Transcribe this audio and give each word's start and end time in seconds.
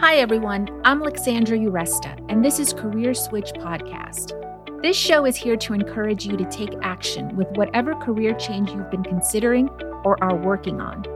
Hi, 0.00 0.16
everyone. 0.16 0.68
I'm 0.84 1.00
Alexandra 1.00 1.56
Uresta, 1.56 2.22
and 2.28 2.44
this 2.44 2.60
is 2.60 2.74
Career 2.74 3.14
Switch 3.14 3.52
Podcast. 3.54 4.34
This 4.82 4.94
show 4.94 5.24
is 5.24 5.36
here 5.36 5.56
to 5.56 5.72
encourage 5.72 6.26
you 6.26 6.36
to 6.36 6.44
take 6.50 6.74
action 6.82 7.34
with 7.34 7.48
whatever 7.52 7.94
career 7.94 8.34
change 8.34 8.68
you've 8.68 8.90
been 8.90 9.02
considering 9.02 9.70
or 10.04 10.22
are 10.22 10.36
working 10.36 10.82
on. 10.82 11.06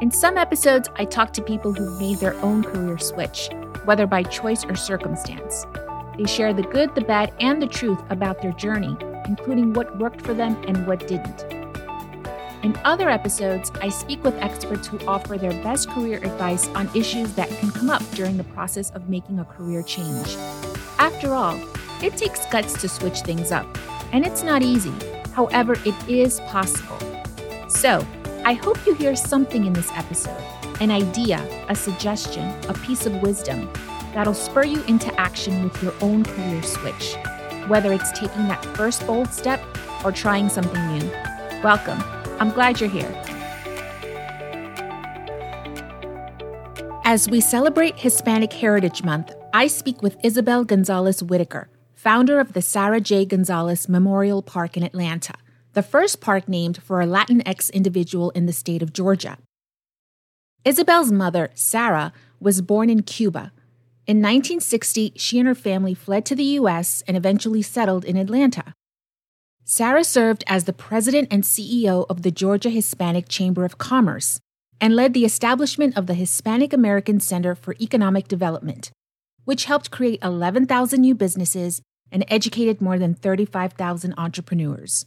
In 0.00 0.10
some 0.10 0.38
episodes, 0.38 0.88
I 0.96 1.04
talk 1.04 1.34
to 1.34 1.42
people 1.42 1.74
who've 1.74 2.00
made 2.00 2.16
their 2.16 2.34
own 2.36 2.64
career 2.64 2.96
switch, 2.96 3.50
whether 3.84 4.06
by 4.06 4.22
choice 4.22 4.64
or 4.64 4.74
circumstance. 4.74 5.66
They 6.16 6.24
share 6.24 6.54
the 6.54 6.62
good, 6.62 6.94
the 6.94 7.02
bad, 7.02 7.34
and 7.40 7.60
the 7.60 7.66
truth 7.66 8.00
about 8.08 8.40
their 8.40 8.52
journey, 8.52 8.96
including 9.26 9.74
what 9.74 9.98
worked 9.98 10.22
for 10.22 10.32
them 10.32 10.56
and 10.66 10.86
what 10.86 11.06
didn't. 11.06 11.61
In 12.62 12.78
other 12.84 13.10
episodes, 13.10 13.72
I 13.80 13.88
speak 13.88 14.22
with 14.22 14.36
experts 14.36 14.86
who 14.86 15.00
offer 15.00 15.36
their 15.36 15.50
best 15.64 15.88
career 15.90 16.18
advice 16.18 16.68
on 16.68 16.88
issues 16.94 17.34
that 17.34 17.48
can 17.58 17.72
come 17.72 17.90
up 17.90 18.08
during 18.12 18.36
the 18.36 18.44
process 18.44 18.90
of 18.90 19.08
making 19.08 19.40
a 19.40 19.44
career 19.44 19.82
change. 19.82 20.36
After 21.00 21.34
all, 21.34 21.60
it 22.00 22.16
takes 22.16 22.46
guts 22.46 22.80
to 22.80 22.88
switch 22.88 23.22
things 23.22 23.50
up, 23.50 23.66
and 24.12 24.24
it's 24.24 24.44
not 24.44 24.62
easy. 24.62 24.94
However, 25.32 25.72
it 25.84 26.08
is 26.08 26.38
possible. 26.42 26.98
So, 27.68 28.06
I 28.44 28.52
hope 28.52 28.86
you 28.86 28.94
hear 28.94 29.16
something 29.16 29.66
in 29.66 29.72
this 29.72 29.90
episode 29.92 30.40
an 30.80 30.90
idea, 30.90 31.38
a 31.68 31.74
suggestion, 31.74 32.48
a 32.68 32.74
piece 32.74 33.06
of 33.06 33.22
wisdom 33.22 33.68
that'll 34.14 34.34
spur 34.34 34.64
you 34.64 34.82
into 34.84 35.12
action 35.20 35.62
with 35.62 35.80
your 35.82 35.94
own 36.00 36.24
career 36.24 36.62
switch, 36.62 37.16
whether 37.66 37.92
it's 37.92 38.10
taking 38.12 38.48
that 38.48 38.64
first 38.76 39.06
bold 39.06 39.32
step 39.32 39.60
or 40.04 40.10
trying 40.10 40.48
something 40.48 40.98
new. 40.98 41.10
Welcome. 41.62 42.21
I'm 42.42 42.50
glad 42.50 42.80
you're 42.80 42.90
here. 42.90 43.08
As 47.04 47.30
we 47.30 47.40
celebrate 47.40 47.96
Hispanic 47.96 48.52
Heritage 48.52 49.04
Month, 49.04 49.32
I 49.54 49.68
speak 49.68 50.02
with 50.02 50.16
Isabel 50.24 50.64
Gonzalez 50.64 51.22
Whitaker, 51.22 51.68
founder 51.94 52.40
of 52.40 52.52
the 52.52 52.60
Sarah 52.60 53.00
J. 53.00 53.24
Gonzalez 53.26 53.88
Memorial 53.88 54.42
Park 54.42 54.76
in 54.76 54.82
Atlanta, 54.82 55.34
the 55.74 55.84
first 55.84 56.20
park 56.20 56.48
named 56.48 56.82
for 56.82 57.00
a 57.00 57.06
Latinx 57.06 57.72
individual 57.72 58.30
in 58.30 58.46
the 58.46 58.52
state 58.52 58.82
of 58.82 58.92
Georgia. 58.92 59.38
Isabel's 60.64 61.12
mother, 61.12 61.52
Sarah, 61.54 62.12
was 62.40 62.60
born 62.60 62.90
in 62.90 63.04
Cuba. 63.04 63.52
In 64.08 64.16
1960, 64.16 65.12
she 65.14 65.38
and 65.38 65.46
her 65.46 65.54
family 65.54 65.94
fled 65.94 66.26
to 66.26 66.34
the 66.34 66.58
U.S. 66.58 67.04
and 67.06 67.16
eventually 67.16 67.62
settled 67.62 68.04
in 68.04 68.16
Atlanta. 68.16 68.74
Sarah 69.64 70.04
served 70.04 70.42
as 70.46 70.64
the 70.64 70.72
president 70.72 71.28
and 71.30 71.44
CEO 71.44 72.04
of 72.08 72.22
the 72.22 72.30
Georgia 72.30 72.70
Hispanic 72.70 73.28
Chamber 73.28 73.64
of 73.64 73.78
Commerce 73.78 74.40
and 74.80 74.96
led 74.96 75.14
the 75.14 75.24
establishment 75.24 75.96
of 75.96 76.06
the 76.06 76.14
Hispanic 76.14 76.72
American 76.72 77.20
Center 77.20 77.54
for 77.54 77.76
Economic 77.80 78.26
Development, 78.26 78.90
which 79.44 79.66
helped 79.66 79.92
create 79.92 80.18
11,000 80.22 81.00
new 81.00 81.14
businesses 81.14 81.80
and 82.10 82.24
educated 82.28 82.80
more 82.80 82.98
than 82.98 83.14
35,000 83.14 84.14
entrepreneurs. 84.18 85.06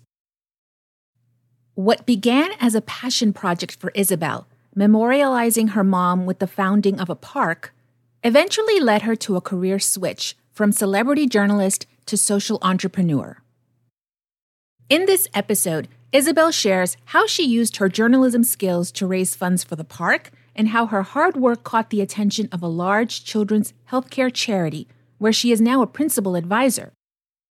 What 1.74 2.06
began 2.06 2.52
as 2.62 2.74
a 2.74 2.82
passion 2.82 3.34
project 3.34 3.76
for 3.76 3.92
Isabel, 3.94 4.48
memorializing 4.76 5.72
her 5.72 5.84
mom 5.84 6.26
with 6.26 6.40
the 6.40 6.48
founding 6.48 7.02
of 7.02 7.10
a 7.10 7.16
park, 7.16 7.74
eventually 8.24 8.80
led 8.80 9.02
her 9.02 9.18
to 9.18 9.36
a 9.36 9.42
career 9.42 9.80
switch 9.80 10.38
from 10.54 10.72
celebrity 10.72 11.28
journalist 11.28 11.86
to 12.06 12.16
social 12.16 12.60
entrepreneur. 12.62 13.42
In 14.88 15.08
this 15.08 15.28
episode, 15.34 15.88
Isabel 16.12 16.52
shares 16.52 16.96
how 17.06 17.26
she 17.26 17.44
used 17.44 17.78
her 17.78 17.90
journalism 17.90 18.44
skills 18.44 18.92
to 18.92 19.08
raise 19.08 19.34
funds 19.34 19.64
for 19.64 19.76
the 19.76 19.84
park 19.84 20.30
and 20.56 20.68
how 20.68 20.86
her 20.86 21.02
hard 21.02 21.36
work 21.36 21.64
caught 21.64 21.90
the 21.90 22.02
attention 22.02 22.48
of 22.52 22.62
a 22.62 22.68
large 22.68 23.24
children's 23.24 23.74
healthcare 23.92 24.32
charity, 24.32 24.88
where 25.18 25.34
she 25.34 25.52
is 25.52 25.60
now 25.60 25.82
a 25.82 25.88
principal 25.88 26.36
advisor. 26.36 26.94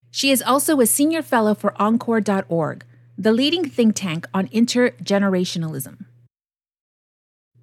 She 0.10 0.32
is 0.32 0.42
also 0.42 0.80
a 0.80 0.86
senior 0.86 1.22
fellow 1.22 1.54
for 1.54 1.76
Encore.org, 1.82 2.86
the 3.18 3.34
leading 3.34 3.68
think 3.68 3.96
tank 3.96 4.26
on 4.34 4.48
intergenerationalism. 4.48 6.06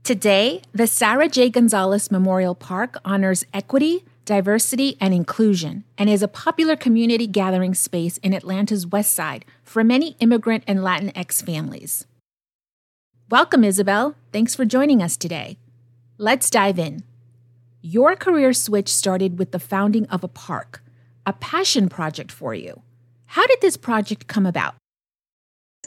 Today, 0.02 0.60
the 0.74 0.86
Sarah 0.86 1.28
J. 1.28 1.48
Gonzalez 1.48 2.10
Memorial 2.10 2.54
Park 2.54 2.98
honors 3.02 3.46
equity, 3.54 4.04
diversity, 4.24 4.96
and 5.00 5.12
inclusion, 5.12 5.84
and 5.98 6.08
is 6.08 6.22
a 6.22 6.28
popular 6.28 6.76
community 6.76 7.26
gathering 7.26 7.74
space 7.74 8.18
in 8.18 8.32
Atlanta's 8.32 8.86
West 8.86 9.14
Side 9.14 9.44
for 9.62 9.84
many 9.84 10.16
immigrant 10.20 10.64
and 10.66 10.80
Latinx 10.80 11.44
families. 11.44 12.06
Welcome, 13.30 13.64
Isabel. 13.64 14.14
Thanks 14.32 14.54
for 14.54 14.64
joining 14.64 15.02
us 15.02 15.16
today. 15.16 15.56
Let's 16.18 16.50
dive 16.50 16.78
in. 16.78 17.02
Your 17.80 18.16
career 18.16 18.52
switch 18.52 18.88
started 18.88 19.38
with 19.38 19.52
the 19.52 19.58
founding 19.58 20.06
of 20.06 20.24
a 20.24 20.28
park, 20.28 20.82
a 21.26 21.32
passion 21.32 21.88
project 21.88 22.32
for 22.32 22.54
you. 22.54 22.82
How 23.26 23.46
did 23.46 23.60
this 23.60 23.76
project 23.76 24.26
come 24.26 24.46
about? 24.46 24.74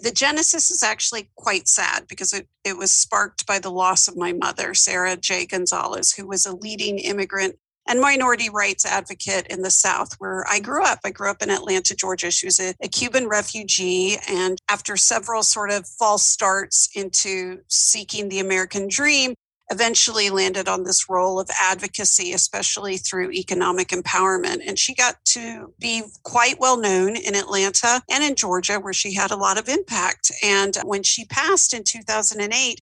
The 0.02 0.12
genesis 0.12 0.70
is 0.70 0.84
actually 0.84 1.30
quite 1.36 1.68
sad 1.68 2.08
because 2.08 2.34
it, 2.34 2.48
it 2.64 2.78
was 2.78 2.92
sparked 2.92 3.48
by 3.48 3.58
the 3.58 3.72
loss 3.72 4.08
of 4.08 4.16
my 4.16 4.32
mother, 4.32 4.74
Sarah 4.74 5.18
J. 5.18 5.46
Gonzalez, 5.46 6.12
who 6.12 6.28
was 6.28 6.46
a 6.46 6.56
leading 6.56 7.00
immigrant 7.00 7.58
and 7.88 8.02
minority 8.02 8.50
rights 8.50 8.86
advocate 8.86 9.48
in 9.48 9.62
the 9.62 9.72
South, 9.72 10.14
where 10.20 10.46
I 10.50 10.60
grew 10.60 10.84
up. 10.84 11.00
I 11.04 11.12
grew 11.12 11.30
up 11.30 11.42
in 11.42 11.50
Atlanta, 11.50 11.96
Georgia. 11.96 12.32
She 12.32 12.48
was 12.48 12.60
a, 12.60 12.74
a, 12.82 12.88
Cuban 12.88 13.28
refugee. 13.28 14.18
And 14.30 14.60
after 14.70 14.98
several 14.98 15.44
sort 15.44 15.72
of 15.72 15.88
false 15.88 16.26
starts 16.26 16.90
into 16.96 17.60
seeking 17.68 18.30
the 18.30 18.40
American 18.40 18.88
dream, 18.88 19.36
eventually 19.70 20.30
landed 20.30 20.68
on 20.68 20.84
this 20.84 21.10
role 21.10 21.40
of 21.40 21.50
advocacy, 21.62 22.34
especially 22.34 22.98
through 22.98 23.32
economic 23.32 23.90
empowerment. 23.90 24.62
And 24.66 24.80
she 24.80 24.96
got 24.96 25.24
to 25.26 25.74
be 25.80 26.04
quite 26.24 26.60
well 26.60 26.78
known 26.78 27.16
in 27.16 27.36
Atlanta 27.36 28.02
and 28.10 28.24
in 28.24 28.36
Georgia, 28.36 28.80
where 28.80 28.94
she 28.94 29.14
had 29.14 29.32
a 29.32 29.36
lot 29.36 29.60
of 29.60 29.68
impact. 29.68 30.32
And 30.44 30.78
when 30.86 31.04
she 31.04 31.26
passed 31.26 31.74
in 31.74 31.84
2008, 31.84 32.82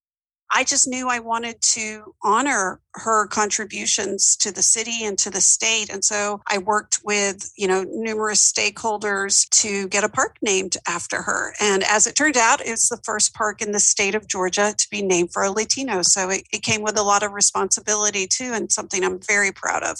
I 0.51 0.63
just 0.63 0.88
knew 0.88 1.09
I 1.09 1.19
wanted 1.19 1.61
to 1.61 2.13
honor 2.23 2.79
her 2.94 3.28
contributions 3.28 4.35
to 4.38 4.51
the 4.51 4.61
city 4.61 5.03
and 5.03 5.17
to 5.19 5.29
the 5.29 5.41
state. 5.41 5.89
And 5.89 6.03
so 6.03 6.41
I 6.47 6.59
worked 6.59 7.00
with, 7.03 7.51
you 7.57 7.67
know, 7.67 7.85
numerous 7.89 8.51
stakeholders 8.51 9.50
to 9.61 9.88
get 9.89 10.03
a 10.03 10.09
park 10.09 10.38
named 10.41 10.78
after 10.88 11.23
her. 11.23 11.53
And 11.59 11.83
as 11.83 12.07
it 12.07 12.16
turned 12.16 12.38
out, 12.38 12.61
it's 12.63 12.89
the 12.89 13.01
first 13.03 13.33
park 13.33 13.61
in 13.61 13.72
the 13.72 13.79
state 13.79 14.16
of 14.16 14.28
Georgia 14.28 14.73
to 14.78 14.88
be 14.89 15.01
named 15.01 15.33
for 15.33 15.44
a 15.44 15.51
Latino. 15.51 16.01
So 16.03 16.29
it, 16.29 16.44
it 16.53 16.62
came 16.62 16.83
with 16.83 16.97
a 16.97 17.03
lot 17.03 17.23
of 17.23 17.33
responsibility 17.33 18.27
too, 18.27 18.51
and 18.53 18.72
something 18.72 19.03
I'm 19.03 19.19
very 19.19 19.51
proud 19.51 19.83
of. 19.83 19.97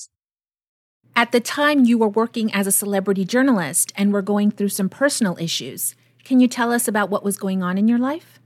At 1.18 1.32
the 1.32 1.40
time, 1.40 1.86
you 1.86 1.98
were 1.98 2.10
working 2.10 2.54
as 2.54 2.68
a 2.68 2.72
celebrity 2.72 3.24
journalist 3.24 3.94
and 3.96 4.12
were 4.12 4.22
going 4.22 4.52
through 4.52 4.70
some 4.70 4.90
personal 4.90 5.38
issues. 5.40 5.96
Can 6.26 6.40
you 6.40 6.48
tell 6.48 6.72
us 6.72 6.88
about 6.88 7.10
what 7.10 7.24
was 7.24 7.38
going 7.38 7.64
on 7.64 7.78
in 7.78 7.88
your 7.88 8.00
life? 8.00 8.40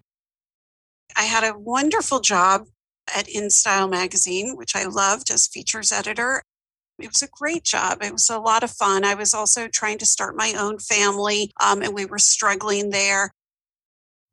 I 1.16 1.24
had 1.24 1.44
a 1.44 1.58
wonderful 1.58 2.20
job 2.20 2.68
at 3.16 3.28
InStyle 3.28 3.90
magazine, 3.90 4.56
which 4.56 4.76
I 4.76 4.84
loved 4.86 5.32
as 5.32 5.48
features 5.48 5.92
editor. 5.92 6.44
It 7.00 7.08
was 7.08 7.22
a 7.22 7.30
great 7.32 7.64
job. 7.64 8.04
It 8.04 8.14
was 8.14 8.30
a 8.30 8.40
lot 8.40 8.64
of 8.64 8.72
fun. 8.72 9.06
I 9.06 9.16
was 9.16 9.34
also 9.34 9.68
trying 9.68 9.98
to 10.00 10.06
start 10.06 10.36
my 10.36 10.54
own 10.58 10.80
family, 10.80 11.52
um, 11.64 11.82
and 11.82 11.94
we 11.94 12.06
were 12.06 12.20
struggling 12.20 12.90
there. 12.90 13.32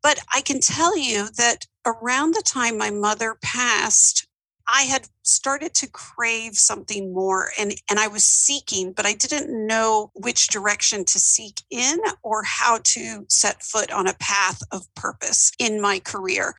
But 0.03 0.21
I 0.33 0.41
can 0.41 0.61
tell 0.61 0.97
you 0.97 1.29
that 1.37 1.67
around 1.85 2.35
the 2.35 2.43
time 2.45 2.77
my 2.77 2.91
mother 2.91 3.37
passed, 3.43 4.27
I 4.69 4.83
had 4.83 5.09
started 5.23 5.75
to 5.75 5.89
crave 5.89 6.57
something 6.57 7.13
more 7.13 7.51
and, 7.59 7.75
and 7.89 8.01
I 8.01 8.09
was 8.09 8.25
seeking, 8.25 8.93
but 8.93 9.07
I 9.07 9.13
didn't 9.13 9.67
know 9.67 10.11
which 10.15 10.49
direction 10.49 11.05
to 11.05 11.19
seek 11.19 11.63
in 11.71 11.99
or 12.23 12.43
how 12.43 12.79
to 12.83 13.27
set 13.29 13.63
foot 13.63 13.93
on 13.93 14.09
a 14.09 14.17
path 14.19 14.61
of 14.73 14.93
purpose 14.95 15.53
in 15.59 15.81
my 15.81 16.01
career. 16.01 16.57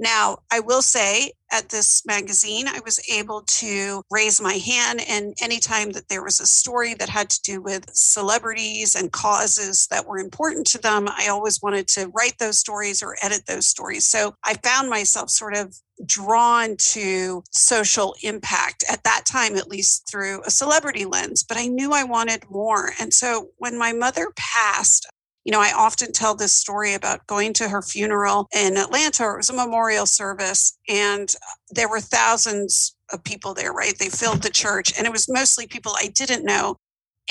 Now, 0.00 0.38
I 0.50 0.60
will 0.60 0.80
say 0.80 1.32
at 1.52 1.68
this 1.68 2.06
magazine, 2.06 2.66
I 2.66 2.80
was 2.86 2.98
able 3.12 3.42
to 3.42 4.02
raise 4.10 4.40
my 4.40 4.54
hand. 4.54 5.02
And 5.06 5.34
anytime 5.42 5.90
that 5.92 6.08
there 6.08 6.24
was 6.24 6.40
a 6.40 6.46
story 6.46 6.94
that 6.94 7.10
had 7.10 7.28
to 7.28 7.42
do 7.42 7.60
with 7.60 7.84
celebrities 7.92 8.94
and 8.94 9.12
causes 9.12 9.86
that 9.90 10.06
were 10.06 10.18
important 10.18 10.66
to 10.68 10.78
them, 10.78 11.06
I 11.06 11.28
always 11.28 11.60
wanted 11.60 11.86
to 11.88 12.10
write 12.14 12.38
those 12.38 12.58
stories 12.58 13.02
or 13.02 13.16
edit 13.20 13.42
those 13.46 13.68
stories. 13.68 14.06
So 14.06 14.34
I 14.42 14.54
found 14.54 14.88
myself 14.88 15.28
sort 15.28 15.54
of 15.54 15.76
drawn 16.06 16.76
to 16.78 17.42
social 17.50 18.14
impact 18.22 18.84
at 18.90 19.04
that 19.04 19.26
time, 19.26 19.54
at 19.56 19.68
least 19.68 20.08
through 20.10 20.40
a 20.46 20.50
celebrity 20.50 21.04
lens, 21.04 21.42
but 21.42 21.58
I 21.58 21.66
knew 21.66 21.92
I 21.92 22.04
wanted 22.04 22.48
more. 22.48 22.92
And 22.98 23.12
so 23.12 23.50
when 23.58 23.76
my 23.76 23.92
mother 23.92 24.32
passed, 24.34 25.06
you 25.44 25.52
know, 25.52 25.60
I 25.60 25.72
often 25.74 26.12
tell 26.12 26.34
this 26.34 26.52
story 26.52 26.94
about 26.94 27.26
going 27.26 27.52
to 27.54 27.68
her 27.68 27.80
funeral 27.80 28.48
in 28.54 28.76
Atlanta. 28.76 29.32
It 29.32 29.38
was 29.38 29.50
a 29.50 29.54
memorial 29.54 30.06
service, 30.06 30.76
and 30.88 31.32
there 31.70 31.88
were 31.88 32.00
thousands 32.00 32.94
of 33.10 33.24
people 33.24 33.54
there, 33.54 33.72
right? 33.72 33.98
They 33.98 34.10
filled 34.10 34.42
the 34.42 34.50
church, 34.50 34.92
and 34.96 35.06
it 35.06 35.12
was 35.12 35.28
mostly 35.28 35.66
people 35.66 35.92
I 35.96 36.08
didn't 36.08 36.44
know. 36.44 36.76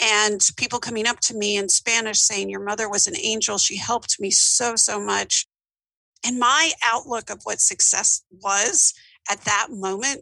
And 0.02 0.42
people 0.58 0.80
coming 0.80 1.06
up 1.08 1.20
to 1.22 1.36
me 1.36 1.58
in 1.58 1.70
Spanish 1.70 2.20
saying, 2.20 2.50
Your 2.50 2.64
mother 2.64 2.90
was 2.90 3.06
an 3.06 3.18
angel. 3.18 3.58
She 3.58 3.78
helped 3.78 4.20
me 4.20 4.32
so, 4.32 4.76
so 4.76 5.00
much. 5.00 5.46
And 6.26 6.40
my 6.40 6.72
outlook 6.84 7.30
of 7.30 7.42
what 7.44 7.62
success 7.62 8.24
was 8.32 8.94
at 9.30 9.42
that 9.42 9.68
moment 9.70 10.22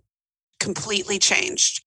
completely 0.60 1.20
changed. 1.20 1.84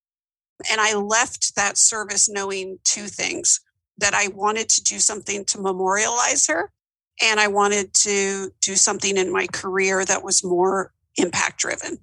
And 0.71 0.79
I 0.79 0.95
left 0.95 1.55
that 1.55 1.77
service 1.77 2.29
knowing 2.29 2.79
two 2.83 3.07
things 3.07 3.59
that 3.97 4.13
I 4.13 4.29
wanted 4.29 4.69
to 4.69 4.83
do 4.83 4.99
something 4.99 5.45
to 5.45 5.61
memorialize 5.61 6.47
her, 6.47 6.71
and 7.21 7.39
I 7.39 7.47
wanted 7.47 7.93
to 7.95 8.51
do 8.61 8.75
something 8.75 9.17
in 9.17 9.31
my 9.31 9.47
career 9.47 10.05
that 10.05 10.23
was 10.23 10.43
more 10.43 10.91
impact 11.17 11.59
driven. 11.59 11.99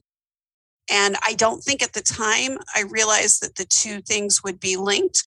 And 0.91 1.17
I 1.25 1.35
don't 1.35 1.63
think 1.63 1.83
at 1.83 1.93
the 1.93 2.01
time 2.01 2.59
I 2.75 2.85
realized 2.89 3.43
that 3.43 3.57
the 3.57 3.67
two 3.67 4.01
things 4.01 4.43
would 4.43 4.59
be 4.59 4.77
linked, 4.77 5.27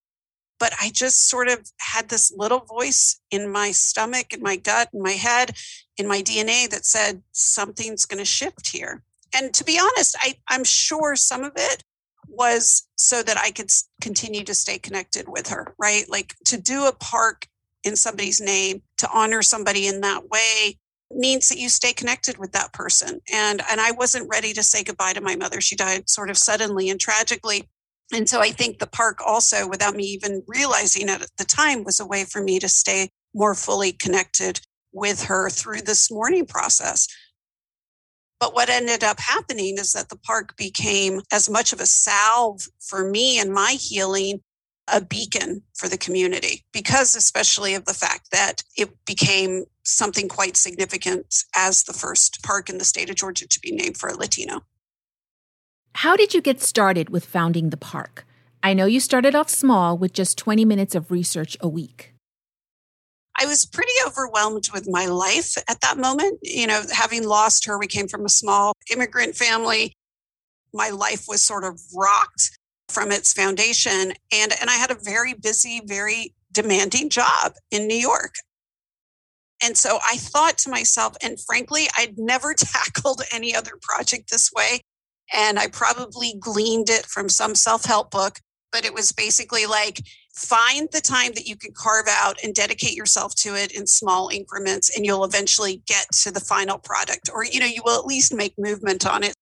but 0.59 0.73
I 0.81 0.91
just 0.93 1.29
sort 1.29 1.47
of 1.47 1.71
had 1.79 2.09
this 2.09 2.31
little 2.35 2.59
voice 2.59 3.19
in 3.29 3.51
my 3.51 3.71
stomach, 3.71 4.33
in 4.33 4.41
my 4.41 4.55
gut, 4.55 4.89
in 4.93 5.01
my 5.01 5.11
head, 5.11 5.55
in 5.97 6.07
my 6.07 6.21
DNA 6.21 6.69
that 6.69 6.85
said 6.85 7.21
something's 7.31 8.05
going 8.05 8.19
to 8.19 8.25
shift 8.25 8.69
here. 8.69 9.03
And 9.35 9.53
to 9.53 9.63
be 9.63 9.79
honest, 9.79 10.15
I, 10.21 10.35
I'm 10.49 10.63
sure 10.63 11.15
some 11.15 11.43
of 11.43 11.53
it 11.55 11.83
was 12.31 12.87
so 12.95 13.21
that 13.23 13.37
I 13.37 13.51
could 13.51 13.69
continue 14.01 14.43
to 14.43 14.55
stay 14.55 14.79
connected 14.79 15.27
with 15.27 15.49
her, 15.49 15.73
right? 15.77 16.05
Like 16.09 16.35
to 16.45 16.59
do 16.59 16.87
a 16.87 16.93
park 16.93 17.47
in 17.83 17.95
somebody's 17.95 18.39
name, 18.39 18.81
to 18.97 19.09
honor 19.13 19.41
somebody 19.41 19.87
in 19.87 20.01
that 20.01 20.29
way 20.29 20.77
means 21.13 21.49
that 21.49 21.57
you 21.57 21.67
stay 21.69 21.93
connected 21.93 22.37
with 22.37 22.53
that 22.53 22.73
person. 22.73 23.19
And 23.33 23.61
and 23.69 23.81
I 23.81 23.91
wasn't 23.91 24.29
ready 24.29 24.53
to 24.53 24.63
say 24.63 24.83
goodbye 24.83 25.13
to 25.13 25.21
my 25.21 25.35
mother. 25.35 25.61
She 25.61 25.75
died 25.75 26.09
sort 26.09 26.29
of 26.29 26.37
suddenly 26.37 26.89
and 26.89 26.99
tragically. 26.99 27.67
And 28.13 28.27
so 28.27 28.41
I 28.41 28.51
think 28.51 28.79
the 28.79 28.87
park 28.87 29.19
also, 29.25 29.67
without 29.67 29.95
me 29.95 30.03
even 30.03 30.43
realizing 30.47 31.03
it 31.03 31.21
at 31.21 31.29
the 31.37 31.45
time, 31.45 31.83
was 31.83 31.99
a 31.99 32.05
way 32.05 32.25
for 32.25 32.41
me 32.41 32.59
to 32.59 32.67
stay 32.67 33.09
more 33.33 33.55
fully 33.55 33.93
connected 33.93 34.59
with 34.91 35.23
her 35.23 35.49
through 35.49 35.81
this 35.81 36.11
mourning 36.11 36.45
process. 36.45 37.07
But 38.41 38.55
what 38.55 38.69
ended 38.69 39.03
up 39.03 39.19
happening 39.19 39.77
is 39.77 39.93
that 39.93 40.09
the 40.09 40.17
park 40.17 40.57
became 40.57 41.21
as 41.31 41.47
much 41.47 41.73
of 41.73 41.79
a 41.79 41.85
salve 41.85 42.67
for 42.79 43.07
me 43.07 43.39
and 43.39 43.53
my 43.53 43.73
healing, 43.79 44.41
a 44.91 44.99
beacon 44.99 45.61
for 45.75 45.87
the 45.87 45.97
community, 45.97 46.65
because 46.73 47.15
especially 47.15 47.75
of 47.75 47.85
the 47.85 47.93
fact 47.93 48.31
that 48.31 48.63
it 48.75 48.89
became 49.05 49.65
something 49.83 50.27
quite 50.27 50.57
significant 50.57 51.43
as 51.55 51.83
the 51.83 51.93
first 51.93 52.41
park 52.41 52.67
in 52.67 52.79
the 52.79 52.83
state 52.83 53.11
of 53.11 53.15
Georgia 53.15 53.47
to 53.47 53.59
be 53.59 53.71
named 53.71 53.97
for 53.97 54.09
a 54.09 54.17
Latino. 54.17 54.63
How 55.93 56.15
did 56.15 56.33
you 56.33 56.41
get 56.41 56.61
started 56.61 57.11
with 57.11 57.25
founding 57.25 57.69
the 57.69 57.77
park? 57.77 58.25
I 58.63 58.73
know 58.73 58.87
you 58.87 58.99
started 58.99 59.35
off 59.35 59.51
small 59.51 59.95
with 59.95 60.13
just 60.13 60.39
20 60.39 60.65
minutes 60.65 60.95
of 60.95 61.11
research 61.11 61.57
a 61.61 61.69
week. 61.69 62.10
I 63.39 63.45
was 63.45 63.65
pretty 63.65 63.91
overwhelmed 64.05 64.69
with 64.73 64.87
my 64.89 65.05
life 65.05 65.55
at 65.67 65.81
that 65.81 65.97
moment. 65.97 66.39
You 66.41 66.67
know, 66.67 66.83
having 66.91 67.27
lost 67.27 67.65
her, 67.65 67.77
we 67.77 67.87
came 67.87 68.07
from 68.07 68.25
a 68.25 68.29
small 68.29 68.73
immigrant 68.91 69.35
family. 69.35 69.93
My 70.73 70.89
life 70.89 71.25
was 71.27 71.41
sort 71.41 71.63
of 71.63 71.79
rocked 71.95 72.57
from 72.89 73.11
its 73.11 73.33
foundation. 73.33 74.13
And, 74.33 74.53
and 74.59 74.69
I 74.69 74.75
had 74.75 74.91
a 74.91 74.97
very 75.01 75.33
busy, 75.33 75.81
very 75.85 76.33
demanding 76.51 77.09
job 77.09 77.53
in 77.71 77.87
New 77.87 77.95
York. 77.95 78.35
And 79.63 79.77
so 79.77 79.99
I 80.05 80.17
thought 80.17 80.57
to 80.59 80.69
myself, 80.69 81.15
and 81.23 81.39
frankly, 81.39 81.87
I'd 81.97 82.17
never 82.17 82.53
tackled 82.57 83.21
any 83.31 83.55
other 83.55 83.73
project 83.81 84.29
this 84.29 84.51
way. 84.51 84.81
And 85.33 85.57
I 85.57 85.67
probably 85.67 86.33
gleaned 86.39 86.89
it 86.89 87.05
from 87.05 87.29
some 87.29 87.55
self 87.55 87.85
help 87.85 88.11
book, 88.11 88.39
but 88.71 88.85
it 88.85 88.93
was 88.93 89.11
basically 89.11 89.65
like, 89.65 90.01
find 90.33 90.87
the 90.91 91.01
time 91.01 91.33
that 91.33 91.45
you 91.45 91.55
can 91.55 91.73
carve 91.73 92.07
out 92.09 92.37
and 92.43 92.55
dedicate 92.55 92.95
yourself 92.95 93.35
to 93.35 93.55
it 93.55 93.71
in 93.71 93.85
small 93.85 94.29
increments 94.29 94.95
and 94.95 95.05
you'll 95.05 95.25
eventually 95.25 95.81
get 95.87 96.07
to 96.11 96.31
the 96.31 96.39
final 96.39 96.77
product 96.77 97.29
or 97.33 97.43
you 97.43 97.59
know 97.59 97.65
you 97.65 97.81
will 97.83 97.99
at 97.99 98.05
least 98.05 98.33
make 98.33 98.53
movement 98.57 99.05
on 99.05 99.23
it. 99.23 99.35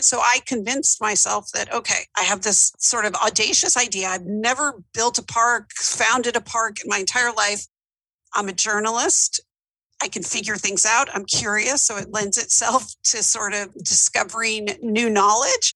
So 0.00 0.18
i 0.18 0.40
convinced 0.46 1.00
myself 1.00 1.50
that 1.52 1.72
okay 1.72 2.06
i 2.16 2.22
have 2.22 2.42
this 2.42 2.72
sort 2.78 3.04
of 3.04 3.14
audacious 3.14 3.76
idea. 3.76 4.08
I've 4.08 4.26
never 4.26 4.82
built 4.92 5.18
a 5.18 5.22
park 5.22 5.70
founded 5.74 6.36
a 6.36 6.40
park 6.40 6.82
in 6.82 6.88
my 6.88 6.98
entire 6.98 7.32
life. 7.32 7.66
I'm 8.34 8.48
a 8.48 8.52
journalist. 8.52 9.40
I 10.02 10.08
can 10.08 10.22
figure 10.22 10.56
things 10.56 10.86
out. 10.86 11.08
I'm 11.14 11.26
curious, 11.26 11.82
so 11.82 11.96
it 11.98 12.10
lends 12.10 12.38
itself 12.38 12.94
to 13.04 13.22
sort 13.22 13.52
of 13.52 13.74
discovering 13.84 14.68
new 14.82 15.10
knowledge. 15.10 15.74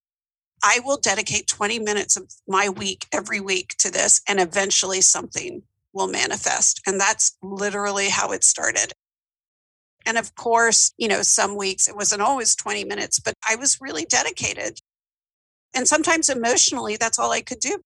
I 0.64 0.80
will 0.82 0.96
dedicate 0.96 1.46
20 1.46 1.78
minutes 1.78 2.16
of 2.16 2.32
my 2.48 2.70
week 2.70 3.06
every 3.12 3.38
week 3.38 3.76
to 3.80 3.90
this, 3.90 4.22
and 4.26 4.40
eventually 4.40 5.02
something 5.02 5.62
will 5.92 6.08
manifest. 6.08 6.80
And 6.86 6.98
that's 6.98 7.36
literally 7.42 8.08
how 8.08 8.32
it 8.32 8.42
started. 8.42 8.92
And 10.06 10.16
of 10.16 10.34
course, 10.34 10.92
you 10.96 11.06
know, 11.06 11.20
some 11.20 11.56
weeks 11.56 11.86
it 11.86 11.96
wasn't 11.96 12.22
always 12.22 12.56
20 12.56 12.84
minutes, 12.84 13.20
but 13.20 13.34
I 13.48 13.56
was 13.56 13.78
really 13.80 14.06
dedicated. 14.06 14.80
And 15.74 15.86
sometimes 15.86 16.30
emotionally, 16.30 16.96
that's 16.96 17.18
all 17.18 17.30
I 17.30 17.42
could 17.42 17.60
do. 17.60 17.80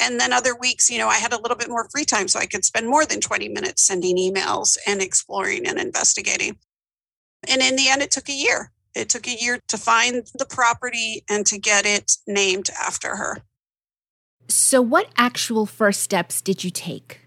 And 0.00 0.18
then 0.18 0.32
other 0.32 0.56
weeks, 0.56 0.90
you 0.90 0.98
know, 0.98 1.08
I 1.08 1.16
had 1.16 1.34
a 1.34 1.40
little 1.40 1.56
bit 1.56 1.68
more 1.68 1.88
free 1.90 2.04
time, 2.04 2.28
so 2.28 2.40
I 2.40 2.46
could 2.46 2.64
spend 2.64 2.88
more 2.88 3.04
than 3.04 3.20
20 3.20 3.48
minutes 3.50 3.86
sending 3.86 4.16
emails 4.16 4.76
and 4.86 5.02
exploring 5.02 5.66
and 5.66 5.78
investigating. 5.78 6.56
And 7.48 7.60
in 7.60 7.76
the 7.76 7.88
end, 7.88 8.02
it 8.02 8.10
took 8.10 8.28
a 8.28 8.32
year. 8.32 8.72
It 8.94 9.08
took 9.08 9.26
a 9.26 9.36
year 9.36 9.58
to 9.68 9.76
find 9.76 10.26
the 10.34 10.46
property 10.46 11.24
and 11.28 11.44
to 11.46 11.58
get 11.58 11.84
it 11.84 12.12
named 12.26 12.70
after 12.80 13.16
her. 13.16 13.42
So, 14.48 14.80
what 14.82 15.08
actual 15.16 15.66
first 15.66 16.00
steps 16.00 16.40
did 16.40 16.64
you 16.64 16.70
take? 16.70 17.20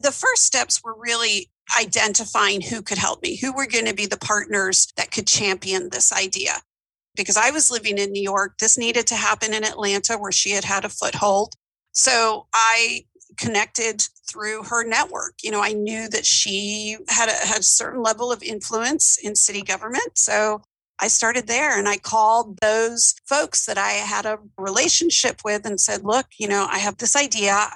The 0.00 0.12
first 0.12 0.44
steps 0.44 0.82
were 0.84 0.94
really 0.98 1.50
identifying 1.78 2.60
who 2.60 2.82
could 2.82 2.98
help 2.98 3.22
me, 3.22 3.36
who 3.36 3.52
were 3.52 3.66
going 3.66 3.86
to 3.86 3.94
be 3.94 4.06
the 4.06 4.18
partners 4.18 4.92
that 4.96 5.10
could 5.10 5.26
champion 5.26 5.88
this 5.90 6.12
idea. 6.12 6.60
Because 7.16 7.36
I 7.36 7.50
was 7.50 7.70
living 7.70 7.96
in 7.96 8.12
New 8.12 8.22
York, 8.22 8.58
this 8.58 8.76
needed 8.76 9.06
to 9.08 9.14
happen 9.14 9.54
in 9.54 9.64
Atlanta 9.64 10.18
where 10.18 10.32
she 10.32 10.50
had 10.50 10.64
had 10.64 10.84
a 10.84 10.90
foothold. 10.90 11.54
So 11.92 12.46
I 12.52 13.06
connected 13.36 14.02
through 14.28 14.64
her 14.64 14.86
network. 14.86 15.34
You 15.42 15.50
know, 15.50 15.62
I 15.62 15.72
knew 15.72 16.08
that 16.08 16.26
she 16.26 16.96
had 17.08 17.28
a, 17.28 17.46
had 17.46 17.60
a 17.60 17.64
certain 17.64 18.02
level 18.02 18.32
of 18.32 18.42
influence 18.42 19.18
in 19.22 19.34
city 19.34 19.62
government. 19.62 20.18
So 20.18 20.62
I 20.98 21.08
started 21.08 21.46
there 21.46 21.78
and 21.78 21.88
I 21.88 21.98
called 21.98 22.58
those 22.60 23.14
folks 23.26 23.66
that 23.66 23.78
I 23.78 23.90
had 23.92 24.26
a 24.26 24.38
relationship 24.58 25.42
with 25.44 25.66
and 25.66 25.80
said, 25.80 26.04
look, 26.04 26.26
you 26.38 26.48
know, 26.48 26.66
I 26.70 26.78
have 26.78 26.96
this 26.96 27.14
idea. 27.14 27.68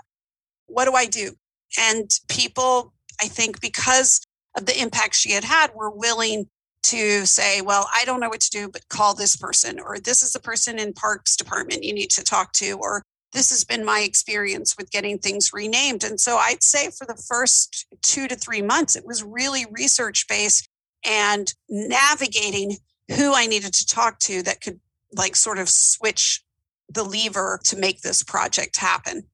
What 0.66 0.86
do 0.86 0.94
I 0.94 1.06
do? 1.06 1.32
And 1.78 2.10
people, 2.28 2.92
I 3.20 3.28
think, 3.28 3.60
because 3.60 4.20
of 4.56 4.66
the 4.66 4.80
impact 4.80 5.14
she 5.14 5.32
had 5.32 5.44
had, 5.44 5.74
were 5.74 5.90
willing 5.90 6.46
to 6.82 7.26
say, 7.26 7.60
well, 7.60 7.88
I 7.94 8.04
don't 8.04 8.20
know 8.20 8.30
what 8.30 8.40
to 8.40 8.50
do, 8.50 8.68
but 8.68 8.88
call 8.88 9.14
this 9.14 9.36
person, 9.36 9.78
or 9.78 9.98
this 9.98 10.22
is 10.22 10.32
the 10.32 10.40
person 10.40 10.78
in 10.78 10.94
Parks 10.94 11.36
Department 11.36 11.84
you 11.84 11.92
need 11.92 12.10
to 12.10 12.24
talk 12.24 12.52
to, 12.54 12.72
or 12.80 13.02
this 13.32 13.50
has 13.50 13.64
been 13.64 13.84
my 13.84 14.00
experience 14.00 14.76
with 14.76 14.90
getting 14.90 15.18
things 15.18 15.52
renamed. 15.52 16.04
And 16.04 16.20
so 16.20 16.36
I'd 16.36 16.62
say 16.62 16.90
for 16.90 17.06
the 17.06 17.20
first 17.28 17.86
two 18.02 18.26
to 18.28 18.34
three 18.34 18.62
months, 18.62 18.96
it 18.96 19.06
was 19.06 19.22
really 19.22 19.66
research 19.70 20.26
based 20.28 20.68
and 21.04 21.52
navigating 21.68 22.78
who 23.16 23.34
I 23.34 23.46
needed 23.46 23.72
to 23.74 23.86
talk 23.86 24.18
to 24.20 24.42
that 24.42 24.60
could 24.60 24.80
like 25.12 25.36
sort 25.36 25.58
of 25.58 25.68
switch 25.68 26.42
the 26.88 27.04
lever 27.04 27.60
to 27.64 27.76
make 27.76 28.00
this 28.00 28.22
project 28.22 28.78
happen. 28.78 29.24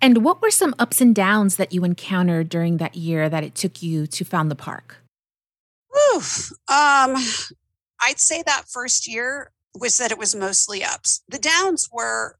And 0.00 0.24
what 0.24 0.42
were 0.42 0.50
some 0.50 0.74
ups 0.78 1.00
and 1.00 1.14
downs 1.14 1.56
that 1.56 1.72
you 1.72 1.84
encountered 1.84 2.48
during 2.48 2.76
that 2.76 2.96
year 2.96 3.28
that 3.28 3.44
it 3.44 3.54
took 3.54 3.82
you 3.82 4.06
to 4.06 4.24
found 4.24 4.50
the 4.50 4.56
park? 4.56 4.98
Oof. 6.14 6.50
Um, 6.68 7.16
I'd 8.00 8.18
say 8.18 8.42
that 8.46 8.68
first 8.68 9.08
year 9.08 9.52
was 9.74 9.96
that 9.98 10.12
it 10.12 10.18
was 10.18 10.34
mostly 10.34 10.84
ups. 10.84 11.22
The 11.28 11.38
downs 11.38 11.88
were 11.92 12.38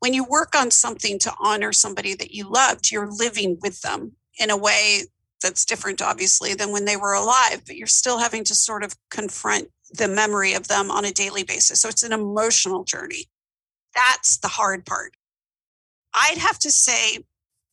when 0.00 0.14
you 0.14 0.24
work 0.24 0.54
on 0.54 0.70
something 0.70 1.18
to 1.20 1.34
honor 1.40 1.72
somebody 1.72 2.14
that 2.14 2.32
you 2.32 2.48
loved, 2.48 2.90
you're 2.90 3.10
living 3.10 3.58
with 3.60 3.80
them 3.80 4.12
in 4.38 4.50
a 4.50 4.56
way 4.56 5.02
that's 5.42 5.64
different, 5.64 6.02
obviously, 6.02 6.54
than 6.54 6.72
when 6.72 6.84
they 6.84 6.96
were 6.96 7.14
alive, 7.14 7.62
but 7.66 7.76
you're 7.76 7.86
still 7.86 8.18
having 8.18 8.44
to 8.44 8.54
sort 8.54 8.82
of 8.82 8.96
confront 9.10 9.68
the 9.92 10.08
memory 10.08 10.52
of 10.52 10.68
them 10.68 10.90
on 10.90 11.04
a 11.04 11.12
daily 11.12 11.42
basis. 11.42 11.80
So 11.80 11.88
it's 11.88 12.02
an 12.02 12.12
emotional 12.12 12.84
journey. 12.84 13.26
That's 13.94 14.38
the 14.38 14.48
hard 14.48 14.84
part. 14.84 15.14
I'd 16.14 16.38
have 16.38 16.58
to 16.60 16.70
say 16.70 17.24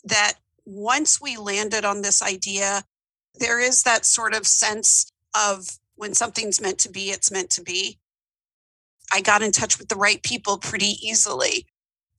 that 0.04 0.34
once 0.66 1.22
we 1.22 1.38
landed 1.38 1.86
on 1.86 2.02
this 2.02 2.22
idea, 2.22 2.84
there 3.36 3.60
is 3.60 3.84
that 3.84 4.06
sort 4.06 4.34
of 4.34 4.48
sense 4.48 5.12
of 5.36 5.80
when 5.96 6.14
something's 6.14 6.62
meant 6.62 6.80
to 6.80 6.90
be, 6.90 7.10
it's 7.10 7.32
meant 7.32 7.50
to 7.52 7.62
be. 7.62 8.00
I 9.12 9.22
got 9.22 9.42
in 9.42 9.52
touch 9.52 9.78
with 9.78 9.90
the 9.90 9.96
right 9.96 10.22
people 10.24 10.58
pretty 10.58 10.98
easily 11.02 11.68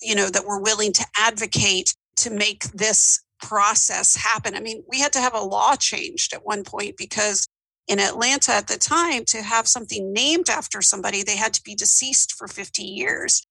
you 0.01 0.15
know, 0.15 0.29
that 0.29 0.47
were 0.47 0.61
willing 0.61 0.93
to 0.93 1.07
advocate 1.19 1.95
to 2.17 2.31
make 2.31 2.65
this 2.73 3.23
process 3.43 4.17
happen. 4.17 4.55
I 4.55 4.61
mean, 4.61 4.83
we 4.89 5.01
had 5.01 5.13
to 5.13 5.21
have 5.21 5.35
a 5.35 5.41
law 5.41 5.77
changed 5.77 6.33
at 6.33 6.45
one 6.45 6.65
point 6.65 6.97
because 6.97 7.47
in 7.89 8.01
Atlanta 8.01 8.53
at 8.53 8.67
the 8.67 8.79
time, 8.79 9.25
to 9.27 9.43
have 9.43 9.69
something 9.69 10.13
named 10.13 10.49
after 10.49 10.83
somebody, 10.83 11.23
they 11.23 11.37
had 11.37 11.55
to 11.55 11.63
be 11.63 11.75
deceased 11.75 12.33
for 12.33 12.49
50 12.49 12.83
years. 12.83 13.47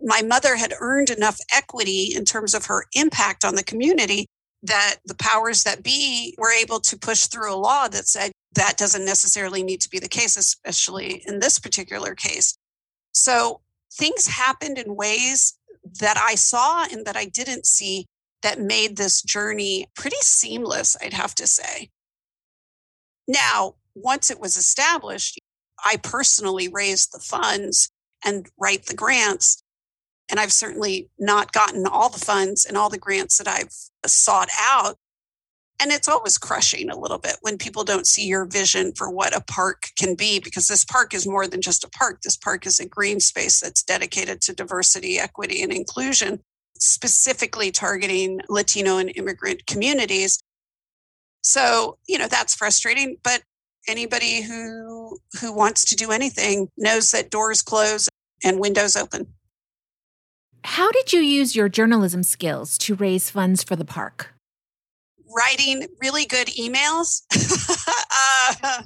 My 0.00 0.22
mother 0.22 0.56
had 0.56 0.74
earned 0.80 1.10
enough 1.10 1.38
equity 1.54 2.12
in 2.14 2.24
terms 2.24 2.54
of 2.54 2.66
her 2.66 2.86
impact 2.94 3.44
on 3.44 3.54
the 3.54 3.62
community 3.62 4.26
that 4.62 4.96
the 5.04 5.14
powers 5.14 5.62
that 5.62 5.84
be 5.84 6.34
were 6.36 6.50
able 6.50 6.80
to 6.80 6.98
push 6.98 7.26
through 7.26 7.54
a 7.54 7.56
law 7.56 7.86
that 7.88 8.08
said 8.08 8.32
that 8.54 8.76
doesn't 8.76 9.04
necessarily 9.04 9.62
need 9.62 9.80
to 9.82 9.90
be 9.90 10.00
the 10.00 10.08
case, 10.08 10.36
especially 10.36 11.22
in 11.26 11.38
this 11.38 11.58
particular 11.58 12.14
case. 12.14 12.58
So 13.12 13.60
things 13.92 14.26
happened 14.26 14.78
in 14.78 14.96
ways 14.96 15.58
that 16.00 16.16
I 16.16 16.34
saw 16.34 16.84
and 16.90 17.06
that 17.06 17.16
I 17.16 17.24
didn't 17.24 17.66
see 17.66 18.06
that 18.42 18.60
made 18.60 18.96
this 18.96 19.22
journey 19.22 19.86
pretty 19.94 20.20
seamless, 20.20 20.96
I'd 21.02 21.12
have 21.12 21.34
to 21.36 21.46
say. 21.46 21.90
Now, 23.26 23.74
once 23.94 24.30
it 24.30 24.40
was 24.40 24.56
established, 24.56 25.38
I 25.84 25.96
personally 25.96 26.68
raised 26.68 27.12
the 27.12 27.18
funds 27.18 27.90
and 28.24 28.48
write 28.58 28.86
the 28.86 28.94
grants. 28.94 29.62
And 30.30 30.38
I've 30.38 30.52
certainly 30.52 31.08
not 31.18 31.52
gotten 31.52 31.86
all 31.86 32.10
the 32.10 32.24
funds 32.24 32.64
and 32.64 32.76
all 32.76 32.90
the 32.90 32.98
grants 32.98 33.38
that 33.38 33.48
I've 33.48 33.74
sought 34.08 34.50
out. 34.58 34.96
And 35.80 35.92
it's 35.92 36.08
always 36.08 36.38
crushing 36.38 36.90
a 36.90 36.98
little 36.98 37.18
bit 37.18 37.36
when 37.42 37.56
people 37.56 37.84
don't 37.84 38.06
see 38.06 38.26
your 38.26 38.44
vision 38.46 38.92
for 38.92 39.08
what 39.10 39.36
a 39.36 39.40
park 39.40 39.90
can 39.96 40.16
be, 40.16 40.40
because 40.40 40.66
this 40.66 40.84
park 40.84 41.14
is 41.14 41.26
more 41.26 41.46
than 41.46 41.62
just 41.62 41.84
a 41.84 41.88
park. 41.90 42.22
This 42.22 42.36
park 42.36 42.66
is 42.66 42.80
a 42.80 42.88
green 42.88 43.20
space 43.20 43.60
that's 43.60 43.84
dedicated 43.84 44.40
to 44.42 44.52
diversity, 44.52 45.20
equity, 45.20 45.62
and 45.62 45.72
inclusion, 45.72 46.40
specifically 46.78 47.70
targeting 47.70 48.40
Latino 48.48 48.98
and 48.98 49.12
immigrant 49.14 49.66
communities. 49.66 50.40
So, 51.42 51.98
you 52.08 52.18
know, 52.18 52.26
that's 52.26 52.56
frustrating, 52.56 53.16
but 53.22 53.42
anybody 53.86 54.42
who 54.42 55.18
who 55.40 55.52
wants 55.52 55.84
to 55.86 55.96
do 55.96 56.10
anything 56.10 56.68
knows 56.76 57.12
that 57.12 57.30
doors 57.30 57.62
close 57.62 58.08
and 58.44 58.58
windows 58.58 58.96
open. 58.96 59.28
How 60.64 60.90
did 60.90 61.12
you 61.12 61.20
use 61.20 61.54
your 61.54 61.68
journalism 61.68 62.24
skills 62.24 62.76
to 62.78 62.96
raise 62.96 63.30
funds 63.30 63.62
for 63.62 63.76
the 63.76 63.84
park? 63.84 64.34
Writing 65.34 65.86
really 66.00 66.24
good 66.24 66.48
emails. 66.48 67.22
uh, 68.64 68.82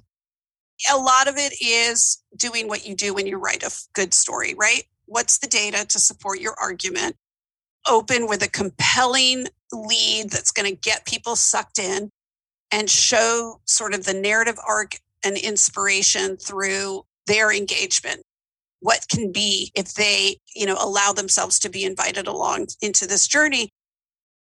a 0.93 0.97
lot 0.97 1.29
of 1.29 1.37
it 1.37 1.55
is 1.63 2.23
doing 2.37 2.69
what 2.69 2.87
you 2.87 2.95
do 2.95 3.15
when 3.15 3.27
you 3.27 3.39
write 3.39 3.63
a 3.63 3.71
good 3.95 4.13
story, 4.13 4.55
right? 4.55 4.85
What's 5.07 5.39
the 5.39 5.47
data 5.47 5.87
to 5.87 5.99
support 5.99 6.41
your 6.41 6.55
argument? 6.61 7.17
Open 7.89 8.29
with 8.29 8.43
a 8.43 8.49
compelling 8.49 9.47
lead 9.73 10.31
that's 10.31 10.53
going 10.53 10.69
to 10.69 10.81
get 10.81 11.07
people 11.07 11.37
sucked 11.37 11.79
in 11.79 12.11
and 12.73 12.89
show 12.89 13.61
sort 13.67 13.95
of 13.95 14.05
the 14.05 14.15
narrative 14.15 14.59
arc 14.67 14.99
and 15.25 15.37
inspiration 15.37 16.37
through 16.37 17.03
their 17.27 17.53
engagement 17.53 18.23
what 18.83 19.07
can 19.09 19.31
be 19.31 19.71
if 19.75 19.95
they 19.95 20.37
you 20.55 20.67
know 20.67 20.77
allow 20.81 21.13
themselves 21.13 21.59
to 21.61 21.71
be 21.71 21.85
invited 21.85 22.27
along 22.27 22.67
into 22.83 23.07
this 23.07 23.27
journey 23.27 23.71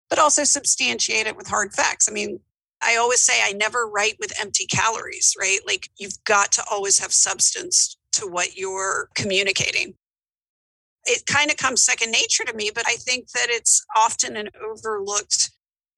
but 0.10 0.20
also 0.20 0.44
substantiate 0.44 1.28
it 1.28 1.38
with 1.38 1.48
hard 1.48 1.74
facts. 1.74 2.08
I 2.10 2.14
mean 2.14 2.40
i 2.80 2.96
always 2.96 3.22
say 3.22 3.34
i 3.44 3.54
never 3.54 3.88
write 3.88 4.18
with 4.20 4.40
empty 4.40 4.66
calories 4.68 5.36
right? 5.40 5.60
Like 5.66 5.90
you've 5.98 6.24
got 6.26 6.52
to 6.54 6.64
always 6.70 7.00
have 7.00 7.12
substance 7.12 7.98
to 8.14 8.28
what 8.28 8.56
you're 8.56 9.10
communicating. 9.16 9.96
It 11.06 11.26
kind 11.26 11.50
of 11.50 11.58
comes 11.58 11.84
second 11.84 12.12
nature 12.12 12.44
to 12.46 12.54
me 12.54 12.72
but 12.74 12.84
i 12.88 12.96
think 12.96 13.30
that 13.32 13.48
it's 13.50 13.84
often 13.96 14.38
an 14.38 14.50
overlooked 14.64 15.52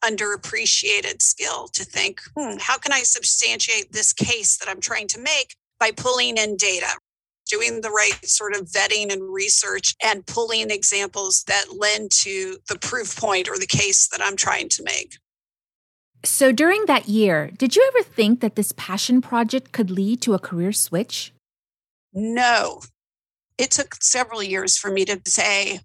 underappreciated 0.03 1.21
skill 1.21 1.67
to 1.69 1.83
think, 1.83 2.21
hmm, 2.35 2.55
how 2.59 2.77
can 2.77 2.93
I 2.93 3.01
substantiate 3.01 3.91
this 3.91 4.13
case 4.13 4.57
that 4.57 4.69
I'm 4.69 4.81
trying 4.81 5.07
to 5.09 5.19
make 5.19 5.55
by 5.79 5.91
pulling 5.91 6.37
in 6.37 6.55
data, 6.57 6.87
doing 7.49 7.81
the 7.81 7.89
right 7.89 8.17
sort 8.23 8.55
of 8.55 8.67
vetting 8.67 9.11
and 9.11 9.33
research, 9.33 9.95
and 10.03 10.25
pulling 10.25 10.71
examples 10.71 11.43
that 11.47 11.65
lend 11.77 12.11
to 12.11 12.57
the 12.67 12.77
proof 12.79 13.17
point 13.17 13.49
or 13.49 13.57
the 13.57 13.67
case 13.67 14.07
that 14.09 14.21
I'm 14.23 14.35
trying 14.35 14.69
to 14.69 14.83
make. 14.83 15.17
So 16.25 16.51
during 16.51 16.85
that 16.85 17.07
year, 17.07 17.51
did 17.57 17.75
you 17.75 17.91
ever 17.93 18.03
think 18.03 18.41
that 18.41 18.55
this 18.55 18.73
passion 18.75 19.21
project 19.21 19.71
could 19.71 19.89
lead 19.89 20.21
to 20.23 20.33
a 20.33 20.39
career 20.39 20.73
switch? 20.73 21.33
No. 22.13 22.81
It 23.57 23.71
took 23.71 23.95
several 24.01 24.43
years 24.43 24.77
for 24.77 24.91
me 24.91 25.05
to 25.05 25.21
say, 25.25 25.79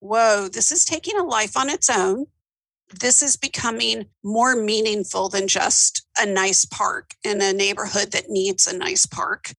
whoa, 0.00 0.48
this 0.48 0.72
is 0.72 0.84
taking 0.84 1.16
a 1.16 1.24
life 1.24 1.56
on 1.56 1.70
its 1.70 1.88
own 1.88 2.26
this 3.00 3.22
is 3.22 3.36
becoming 3.36 4.06
more 4.22 4.54
meaningful 4.54 5.28
than 5.28 5.48
just 5.48 6.06
a 6.18 6.26
nice 6.26 6.64
park 6.64 7.14
in 7.24 7.42
a 7.42 7.52
neighborhood 7.52 8.12
that 8.12 8.30
needs 8.30 8.66
a 8.66 8.76
nice 8.76 9.06
park. 9.06 9.52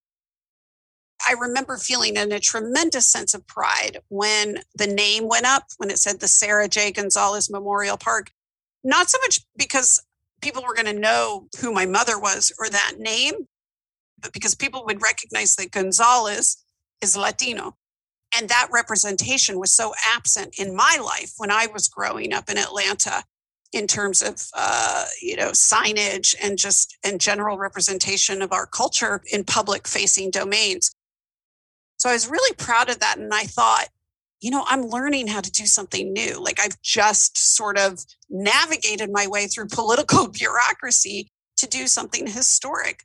I 1.26 1.34
remember 1.34 1.78
feeling 1.78 2.18
in 2.18 2.32
a 2.32 2.40
tremendous 2.40 3.08
sense 3.08 3.34
of 3.34 3.48
pride 3.48 4.00
when 4.10 4.60
the 4.76 4.88
name 4.88 5.28
went 5.28 5.46
up, 5.46 5.66
when 5.78 5.90
it 5.90 6.00
said 6.00 6.20
the 6.20 6.28
Sarah 6.28 6.68
J. 6.68 6.92
Gonzalez 6.92 7.50
Memorial 7.50 7.98
Park. 7.98 8.32
Not 8.84 9.10
so 9.10 9.18
much 9.22 9.42
because 9.58 10.02
people 10.42 10.64
were 10.68 10.76
going 10.76 10.94
to 10.94 11.00
know 11.00 11.48
who 11.60 11.74
my 11.74 11.86
mother 11.86 12.20
was 12.20 12.52
or 12.60 12.70
that 12.70 12.96
name, 13.00 13.48
but 14.22 14.34
because 14.34 14.56
people 14.56 14.86
would 14.86 15.02
recognize 15.02 15.56
that 15.56 15.72
Gonzalez 15.72 16.64
is 17.02 17.18
Latino 17.18 17.76
and 18.38 18.50
that 18.50 18.68
representation 18.72 19.60
was 19.60 19.72
so 19.72 19.94
absent 20.06 20.56
in 20.60 20.76
my 20.76 20.98
life 21.04 21.34
when 21.38 21.52
I 21.52 21.68
was 21.68 21.88
growing 21.88 22.34
up 22.34 22.50
in 22.50 22.58
Atlanta 22.58 23.24
in 23.74 23.88
terms 23.88 24.22
of 24.22 24.42
uh, 24.54 25.06
you 25.22 25.36
know 25.36 25.52
signage 25.52 26.36
and 26.42 26.58
just 26.58 26.98
and 27.04 27.20
general 27.20 27.58
representation 27.58 28.42
of 28.42 28.52
our 28.52 28.66
culture 28.66 29.22
in 29.32 29.44
public 29.44 29.88
facing 29.88 30.32
domains. 30.32 30.92
So 32.08 32.12
I 32.12 32.14
was 32.14 32.30
really 32.30 32.56
proud 32.56 32.90
of 32.90 33.02
that, 33.02 33.18
and 33.18 33.34
I 33.34 33.44
thought, 33.44 33.90
you 34.40 34.50
know, 34.50 34.64
I'm 34.66 34.84
learning 34.84 35.28
how 35.28 35.42
to 35.42 35.52
do 35.52 35.66
something 35.66 36.14
new. 36.14 36.42
Like 36.42 36.58
I've 36.58 36.82
just 36.82 37.38
sort 37.38 37.78
of 37.78 38.00
navigated 38.30 39.12
my 39.12 39.28
way 39.28 39.48
through 39.48 39.68
political 39.74 40.30
bureaucracy 40.30 41.28
to 41.58 41.68
do 41.68 41.86
something 41.86 42.26
historic. 42.26 43.04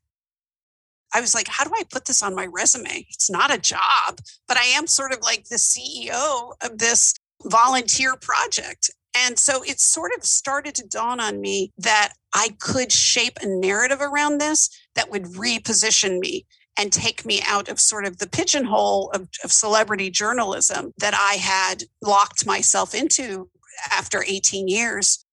I 1.12 1.20
was 1.20 1.34
like, 1.34 1.48
how 1.48 1.64
do 1.64 1.72
I 1.76 1.82
put 1.90 2.04
this 2.04 2.22
on 2.22 2.36
my 2.36 2.46
resume? 2.46 3.04
It's 3.10 3.28
not 3.28 3.52
a 3.52 3.58
job, 3.58 4.20
but 4.46 4.56
I 4.56 4.66
am 4.66 4.86
sort 4.86 5.12
of 5.12 5.18
like 5.22 5.46
the 5.46 5.56
CEO 5.56 6.52
of 6.62 6.78
this 6.78 7.12
volunteer 7.42 8.14
project. 8.14 8.88
And 9.16 9.36
so 9.36 9.64
it 9.64 9.80
sort 9.80 10.12
of 10.16 10.24
started 10.24 10.76
to 10.76 10.86
dawn 10.86 11.18
on 11.18 11.40
me 11.40 11.72
that 11.76 12.12
I 12.36 12.50
could 12.60 12.92
shape 12.92 13.38
a 13.42 13.48
narrative 13.48 14.00
around 14.00 14.38
this 14.38 14.70
that 14.94 15.10
would 15.10 15.24
reposition 15.24 16.20
me 16.20 16.46
and 16.78 16.92
take 16.92 17.24
me 17.24 17.40
out 17.46 17.68
of 17.68 17.78
sort 17.78 18.04
of 18.04 18.18
the 18.18 18.28
pigeonhole 18.28 19.10
of, 19.10 19.28
of 19.44 19.52
celebrity 19.52 20.10
journalism 20.10 20.92
that 20.98 21.14
I 21.14 21.34
had 21.34 21.84
locked 22.00 22.46
myself 22.46 22.94
into 22.94 23.50
after 23.90 24.24
18 24.26 24.68
years. 24.68 25.24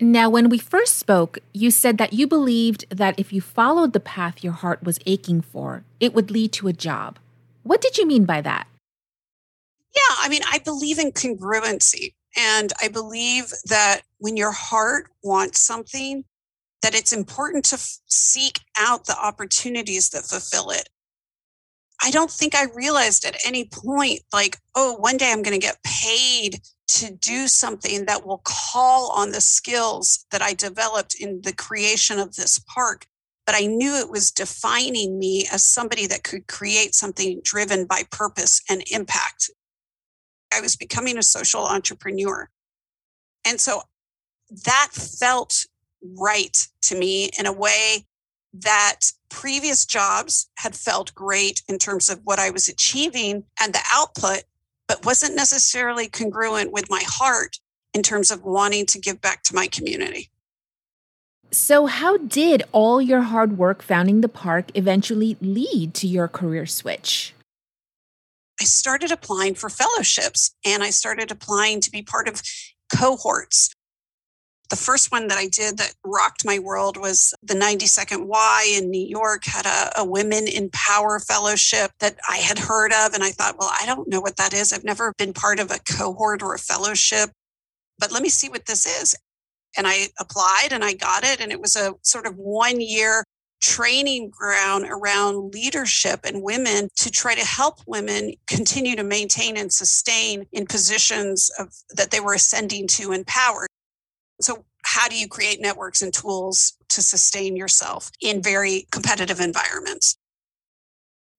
Now, 0.00 0.30
when 0.30 0.48
we 0.48 0.58
first 0.58 0.96
spoke, 0.96 1.38
you 1.52 1.70
said 1.70 1.98
that 1.98 2.12
you 2.12 2.26
believed 2.26 2.86
that 2.88 3.18
if 3.18 3.32
you 3.32 3.40
followed 3.40 3.92
the 3.92 4.00
path 4.00 4.44
your 4.44 4.52
heart 4.52 4.84
was 4.84 5.00
aching 5.06 5.40
for, 5.40 5.82
it 5.98 6.14
would 6.14 6.30
lead 6.30 6.52
to 6.52 6.68
a 6.68 6.72
job. 6.72 7.18
What 7.64 7.80
did 7.80 7.98
you 7.98 8.06
mean 8.06 8.24
by 8.24 8.40
that? 8.42 8.68
Yeah, 9.94 10.14
I 10.20 10.28
mean, 10.28 10.42
I 10.50 10.58
believe 10.60 10.98
in 10.98 11.10
congruency. 11.10 12.14
And 12.36 12.72
I 12.80 12.88
believe 12.88 13.52
that 13.64 14.02
when 14.18 14.36
your 14.36 14.52
heart 14.52 15.10
wants 15.24 15.60
something, 15.60 16.24
that 16.82 16.94
it's 16.94 17.12
important 17.12 17.64
to 17.66 17.76
f- 17.76 17.98
seek 18.06 18.60
out 18.76 19.06
the 19.06 19.18
opportunities 19.18 20.10
that 20.10 20.24
fulfill 20.24 20.70
it. 20.70 20.88
I 22.02 22.10
don't 22.10 22.30
think 22.30 22.54
I 22.54 22.66
realized 22.74 23.24
at 23.24 23.44
any 23.44 23.64
point, 23.64 24.20
like, 24.32 24.58
oh, 24.76 24.94
one 24.94 25.16
day 25.16 25.32
I'm 25.32 25.42
going 25.42 25.58
to 25.58 25.66
get 25.66 25.82
paid 25.82 26.60
to 26.88 27.10
do 27.10 27.48
something 27.48 28.06
that 28.06 28.26
will 28.26 28.42
call 28.44 29.10
on 29.10 29.32
the 29.32 29.40
skills 29.40 30.24
that 30.30 30.40
I 30.40 30.54
developed 30.54 31.16
in 31.18 31.42
the 31.42 31.52
creation 31.52 32.18
of 32.18 32.36
this 32.36 32.58
park. 32.58 33.06
But 33.44 33.56
I 33.56 33.66
knew 33.66 33.94
it 33.94 34.10
was 34.10 34.30
defining 34.30 35.18
me 35.18 35.46
as 35.50 35.64
somebody 35.64 36.06
that 36.06 36.22
could 36.22 36.46
create 36.46 36.94
something 36.94 37.40
driven 37.42 37.86
by 37.86 38.02
purpose 38.10 38.62
and 38.68 38.82
impact. 38.90 39.50
I 40.52 40.60
was 40.60 40.76
becoming 40.76 41.18
a 41.18 41.22
social 41.22 41.66
entrepreneur. 41.66 42.48
And 43.44 43.60
so 43.60 43.82
that 44.64 44.90
felt 44.92 45.66
right 46.02 46.56
to 46.82 46.96
me 46.96 47.30
in 47.38 47.46
a 47.46 47.52
way 47.52 48.04
that 48.52 49.00
previous 49.30 49.84
jobs 49.84 50.48
had 50.58 50.74
felt 50.74 51.14
great 51.14 51.62
in 51.68 51.78
terms 51.78 52.08
of 52.08 52.20
what 52.24 52.38
I 52.38 52.50
was 52.50 52.68
achieving 52.68 53.44
and 53.60 53.72
the 53.72 53.82
output, 53.92 54.44
but 54.86 55.04
wasn't 55.04 55.36
necessarily 55.36 56.08
congruent 56.08 56.72
with 56.72 56.90
my 56.90 57.02
heart 57.04 57.58
in 57.94 58.02
terms 58.02 58.30
of 58.30 58.44
wanting 58.44 58.86
to 58.86 58.98
give 58.98 59.20
back 59.20 59.42
to 59.44 59.54
my 59.54 59.66
community. 59.66 60.30
So, 61.50 61.86
how 61.86 62.18
did 62.18 62.62
all 62.72 63.00
your 63.00 63.22
hard 63.22 63.56
work 63.56 63.82
founding 63.82 64.20
the 64.20 64.28
park 64.28 64.70
eventually 64.74 65.36
lead 65.40 65.94
to 65.94 66.06
your 66.06 66.28
career 66.28 66.66
switch? 66.66 67.32
I 68.60 68.64
started 68.64 69.12
applying 69.12 69.54
for 69.54 69.70
fellowships 69.70 70.54
and 70.66 70.82
I 70.82 70.90
started 70.90 71.30
applying 71.30 71.80
to 71.80 71.90
be 71.90 72.02
part 72.02 72.28
of 72.28 72.42
cohorts 72.94 73.70
the 74.70 74.76
first 74.76 75.10
one 75.10 75.28
that 75.28 75.38
I 75.38 75.46
did 75.46 75.78
that 75.78 75.94
rocked 76.04 76.44
my 76.44 76.58
world 76.58 76.96
was 76.96 77.34
the 77.42 77.54
92nd 77.54 78.26
Y 78.26 78.74
in 78.76 78.90
New 78.90 79.06
York, 79.06 79.44
had 79.44 79.66
a, 79.66 80.00
a, 80.00 80.04
Women 80.04 80.46
in 80.46 80.70
Power 80.70 81.18
fellowship 81.20 81.92
that 82.00 82.16
I 82.28 82.36
had 82.36 82.58
heard 82.58 82.92
of. 82.92 83.14
And 83.14 83.22
I 83.22 83.30
thought, 83.30 83.56
well, 83.58 83.72
I 83.80 83.86
don't 83.86 84.08
know 84.08 84.20
what 84.20 84.36
that 84.36 84.52
is. 84.52 84.72
I've 84.72 84.84
never 84.84 85.14
been 85.16 85.32
part 85.32 85.58
of 85.58 85.70
a 85.70 85.78
cohort 85.78 86.42
or 86.42 86.54
a 86.54 86.58
fellowship, 86.58 87.30
but 87.98 88.12
let 88.12 88.22
me 88.22 88.28
see 88.28 88.48
what 88.48 88.66
this 88.66 88.84
is. 88.84 89.14
And 89.76 89.86
I 89.86 90.08
applied 90.18 90.68
and 90.72 90.84
I 90.84 90.94
got 90.94 91.24
it. 91.24 91.40
And 91.40 91.50
it 91.52 91.60
was 91.60 91.76
a 91.76 91.94
sort 92.02 92.26
of 92.26 92.36
one 92.36 92.80
year 92.80 93.24
training 93.60 94.30
ground 94.30 94.86
around 94.88 95.52
leadership 95.52 96.20
and 96.24 96.42
women 96.42 96.88
to 96.96 97.10
try 97.10 97.34
to 97.34 97.44
help 97.44 97.80
women 97.86 98.32
continue 98.46 98.94
to 98.96 99.02
maintain 99.02 99.56
and 99.56 99.72
sustain 99.72 100.46
in 100.52 100.66
positions 100.66 101.50
of 101.58 101.72
that 101.90 102.10
they 102.10 102.20
were 102.20 102.34
ascending 102.34 102.86
to 102.86 103.12
in 103.12 103.24
power. 103.24 103.66
So 104.40 104.64
how 104.84 105.08
do 105.08 105.16
you 105.16 105.28
create 105.28 105.60
networks 105.60 106.02
and 106.02 106.12
tools 106.12 106.76
to 106.90 107.02
sustain 107.02 107.56
yourself 107.56 108.10
in 108.20 108.42
very 108.42 108.86
competitive 108.90 109.40
environments? 109.40 110.16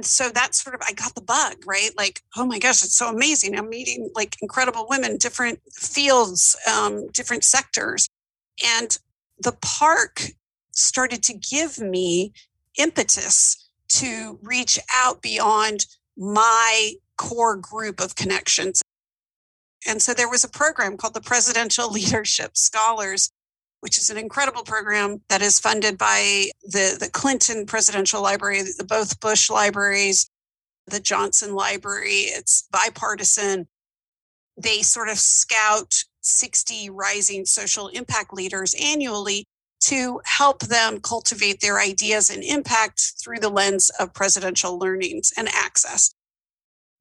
So 0.02 0.30
that's 0.30 0.64
sort 0.64 0.76
of, 0.76 0.82
I 0.88 0.94
got 0.94 1.16
the 1.16 1.22
bug, 1.22 1.56
right? 1.66 1.92
Like, 1.98 2.22
oh 2.38 2.46
my 2.46 2.58
gosh, 2.58 2.84
it's 2.84 2.98
so 2.98 3.10
amazing. 3.10 3.58
I'm 3.58 3.70
meeting 3.70 4.10
like 4.16 4.38
incredible 4.42 4.88
women, 4.90 5.18
different 5.18 5.60
fields, 5.74 6.56
um, 6.72 7.08
different 7.08 7.44
sectors. 7.44 8.08
And 8.80 8.98
the 9.40 9.58
park 9.62 10.22
started 10.72 11.22
to 11.24 11.34
give 11.34 11.80
me 11.80 12.34
impetus 12.78 13.70
to 13.90 14.40
reach 14.42 14.80
out 14.96 15.22
beyond 15.22 15.86
my 16.16 16.94
core 17.18 17.58
group 17.58 18.00
of 18.00 18.16
connections. 18.16 18.82
And 19.90 20.04
so 20.04 20.14
there 20.14 20.30
was 20.30 20.44
a 20.44 20.50
program 20.50 20.98
called 20.98 21.16
the 21.16 21.22
Presidential 21.22 21.90
Leadership 21.92 22.56
Scholars, 22.56 23.32
which 23.82 23.98
is 23.98 24.12
an 24.12 24.20
incredible 24.20 24.64
program 24.64 25.22
that 25.30 25.42
is 25.42 25.60
funded 25.60 25.98
by 25.98 26.52
the, 26.62 26.96
the 27.00 27.10
Clinton 27.12 27.66
Presidential 27.66 28.22
Library, 28.22 28.62
the 28.62 28.86
both 28.88 29.20
Bush 29.20 29.50
libraries, 29.50 30.30
the 30.86 31.00
Johnson 31.00 31.56
Library. 31.56 32.28
It's 32.28 32.68
bipartisan. 32.72 33.68
They 34.58 34.84
sort 34.84 35.10
of 35.10 35.18
scout 35.18 36.04
60 36.22 36.92
rising 36.92 37.46
social 37.46 37.88
impact 37.88 38.32
leaders 38.32 38.76
annually 38.80 39.46
to 39.82 40.22
help 40.26 40.60
them 40.60 41.00
cultivate 41.00 41.62
their 41.62 41.80
ideas 41.80 42.30
and 42.30 42.44
impact 42.44 43.14
through 43.24 43.40
the 43.40 43.50
lens 43.50 43.90
of 44.00 44.14
presidential 44.14 44.78
learnings 44.78 45.34
and 45.36 45.48
access. 45.48 46.14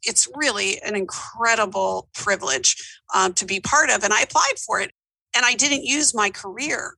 It's 0.03 0.29
really 0.35 0.81
an 0.83 0.95
incredible 0.95 2.09
privilege 2.15 2.77
um, 3.15 3.33
to 3.35 3.45
be 3.45 3.61
part 3.61 3.91
of, 3.91 4.05
and 4.05 4.13
I 4.13 4.23
applied 4.23 4.59
for 4.65 4.81
it. 4.81 4.93
And 5.37 5.45
I 5.45 5.55
didn't 5.55 5.85
use 5.85 6.15
my 6.15 6.31
career. 6.31 6.95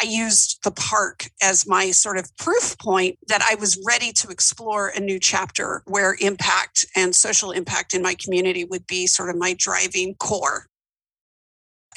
I 0.00 0.04
used 0.04 0.62
the 0.62 0.70
park 0.70 1.30
as 1.42 1.66
my 1.66 1.90
sort 1.90 2.18
of 2.18 2.36
proof 2.36 2.76
point 2.78 3.18
that 3.28 3.42
I 3.42 3.54
was 3.54 3.82
ready 3.86 4.12
to 4.14 4.28
explore 4.28 4.88
a 4.88 5.00
new 5.00 5.18
chapter 5.18 5.82
where 5.86 6.16
impact 6.20 6.84
and 6.94 7.14
social 7.14 7.50
impact 7.50 7.94
in 7.94 8.02
my 8.02 8.14
community 8.14 8.64
would 8.64 8.86
be 8.86 9.06
sort 9.06 9.30
of 9.30 9.36
my 9.36 9.54
driving 9.58 10.14
core. 10.16 10.66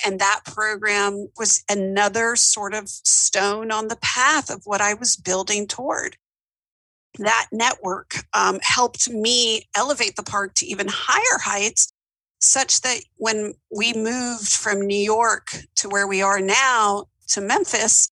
And 0.06 0.20
that 0.20 0.42
program 0.46 1.28
was 1.38 1.64
another 1.70 2.38
sort 2.38 2.74
of 2.74 2.88
stone 2.88 3.70
on 3.70 3.90
the 3.90 3.98
path 3.98 4.50
of 4.50 4.62
what 4.64 4.80
I 4.80 4.94
was 4.94 5.18
building 5.18 5.68
toward. 5.68 6.16
That 7.18 7.48
network 7.52 8.16
um, 8.34 8.60
helped 8.62 9.10
me 9.10 9.68
elevate 9.76 10.16
the 10.16 10.24
park 10.24 10.54
to 10.56 10.66
even 10.66 10.88
higher 10.90 11.40
heights, 11.40 11.92
such 12.40 12.82
that 12.82 13.02
when 13.18 13.54
we 13.76 13.94
moved 13.94 14.54
from 14.54 14.82
New 14.82 14.98
York 14.98 15.56
to 15.76 15.90
where 15.90 16.08
we 16.08 16.22
are 16.22 16.40
now 16.40 17.06
to 17.30 17.42
Memphis, 17.42 18.10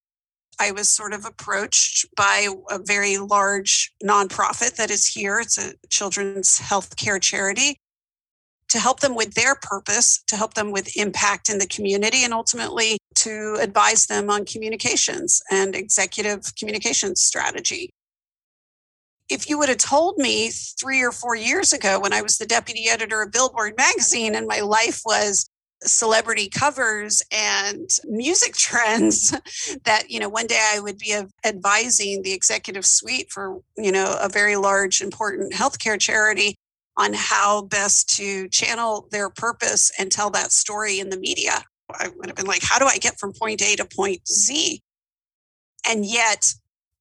I 0.60 0.72
was 0.72 0.90
sort 0.90 1.14
of 1.14 1.26
approached 1.26 2.06
by 2.16 2.48
a 2.70 2.80
very 2.80 3.18
large 3.18 3.94
nonprofit 4.04 4.76
that 4.76 4.90
is 4.90 5.06
here. 5.06 5.40
It's 5.40 5.58
a 5.58 5.74
children's 5.90 6.58
health 6.60 6.96
care 6.98 7.20
charity 7.20 7.80
to 8.70 8.80
help 8.80 9.00
them 9.00 9.16
with 9.16 9.36
their 9.36 9.56
purpose, 9.56 10.22
to 10.28 10.36
help 10.36 10.56
them 10.56 10.72
with 10.72 10.98
impact 10.98 11.50
in 11.50 11.60
the 11.60 11.68
community, 11.68 12.24
and 12.24 12.34
ultimately 12.34 12.98
to 13.16 13.56
advise 13.62 14.08
them 14.08 14.30
on 14.30 14.46
communications 14.46 15.42
and 15.52 15.76
executive 15.76 16.54
communications 16.56 17.22
strategy. 17.22 17.92
If 19.30 19.50
you 19.50 19.58
would 19.58 19.70
have 19.70 19.78
told 19.78 20.18
me 20.18 20.50
three 20.50 21.02
or 21.02 21.12
four 21.12 21.36
years 21.36 21.74
ago 21.74 22.00
when 22.00 22.14
I 22.14 22.22
was 22.22 22.38
the 22.38 22.46
deputy 22.46 22.88
editor 22.90 23.22
of 23.22 23.32
Billboard 23.32 23.74
magazine 23.78 24.36
and 24.36 24.48
my 24.48 24.62
life 24.62 25.02
was 25.06 25.50
celebrity 25.84 26.50
covers 26.50 27.22
and 27.32 27.90
music 28.06 28.54
trends 28.56 29.32
that 29.86 30.10
you 30.10 30.20
know 30.20 30.28
one 30.28 30.48
day 30.48 30.60
i 30.74 30.80
would 30.80 30.98
be 30.98 31.16
advising 31.46 32.24
the 32.24 32.34
executive 32.34 32.84
suite 32.84 33.32
for 33.32 33.60
you 33.78 33.92
know 33.92 34.18
a 34.20 34.28
very 34.28 34.56
large 34.56 35.02
important 35.02 35.54
healthcare 35.54 36.00
charity 36.00 36.58
on 36.98 37.14
how 37.14 37.62
best 37.62 38.10
to 38.18 38.50
channel 38.50 39.08
their 39.12 39.30
purpose 39.30 39.92
and 40.00 40.12
tell 40.12 40.32
that 40.32 40.52
story 40.52 41.00
in 41.00 41.10
the 41.10 41.20
media. 41.20 41.64
I 41.92 42.10
would 42.18 42.26
have 42.28 42.36
been 42.36 42.48
like, 42.48 42.64
how 42.64 42.80
do 42.80 42.86
I 42.86 42.98
get 42.98 43.20
from 43.20 43.34
point 43.34 43.62
A 43.62 43.76
to 43.76 43.86
point 43.86 44.28
Z? 44.28 44.82
And 45.88 46.06
yet, 46.06 46.54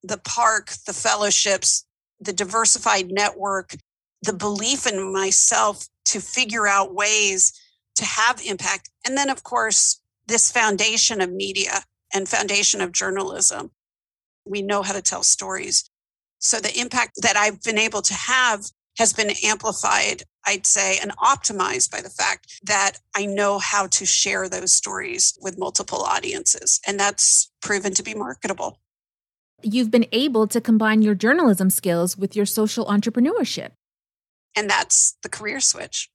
the 0.03 0.19
park, 0.19 0.71
the 0.85 0.93
fellowships, 0.93 1.85
the 2.19 2.33
diversified 2.33 3.11
network, 3.11 3.75
the 4.21 4.33
belief 4.33 4.87
in 4.87 5.13
myself 5.13 5.87
to 6.05 6.19
figure 6.19 6.67
out 6.67 6.93
ways 6.93 7.53
to 7.95 8.05
have 8.05 8.41
impact. 8.45 8.89
And 9.05 9.17
then, 9.17 9.29
of 9.29 9.43
course, 9.43 10.01
this 10.27 10.51
foundation 10.51 11.21
of 11.21 11.31
media 11.31 11.83
and 12.13 12.27
foundation 12.27 12.81
of 12.81 12.91
journalism. 12.91 13.71
We 14.45 14.61
know 14.61 14.81
how 14.81 14.93
to 14.93 15.01
tell 15.01 15.23
stories. 15.23 15.89
So, 16.39 16.59
the 16.59 16.79
impact 16.79 17.13
that 17.21 17.35
I've 17.35 17.61
been 17.63 17.77
able 17.77 18.01
to 18.03 18.13
have 18.13 18.65
has 18.97 19.13
been 19.13 19.31
amplified, 19.43 20.23
I'd 20.45 20.65
say, 20.65 20.97
and 21.01 21.15
optimized 21.17 21.91
by 21.91 22.01
the 22.01 22.09
fact 22.09 22.59
that 22.63 22.93
I 23.15 23.25
know 23.25 23.59
how 23.59 23.87
to 23.87 24.05
share 24.05 24.49
those 24.49 24.73
stories 24.73 25.37
with 25.41 25.59
multiple 25.59 26.01
audiences. 26.01 26.79
And 26.87 26.99
that's 26.99 27.51
proven 27.61 27.93
to 27.95 28.03
be 28.03 28.13
marketable. 28.13 28.79
You've 29.63 29.91
been 29.91 30.05
able 30.11 30.47
to 30.47 30.61
combine 30.61 31.01
your 31.01 31.15
journalism 31.15 31.69
skills 31.69 32.17
with 32.17 32.35
your 32.35 32.45
social 32.45 32.85
entrepreneurship. 32.85 33.71
And 34.55 34.69
that's 34.69 35.17
the 35.23 35.29
career 35.29 35.59
switch. 35.59 36.09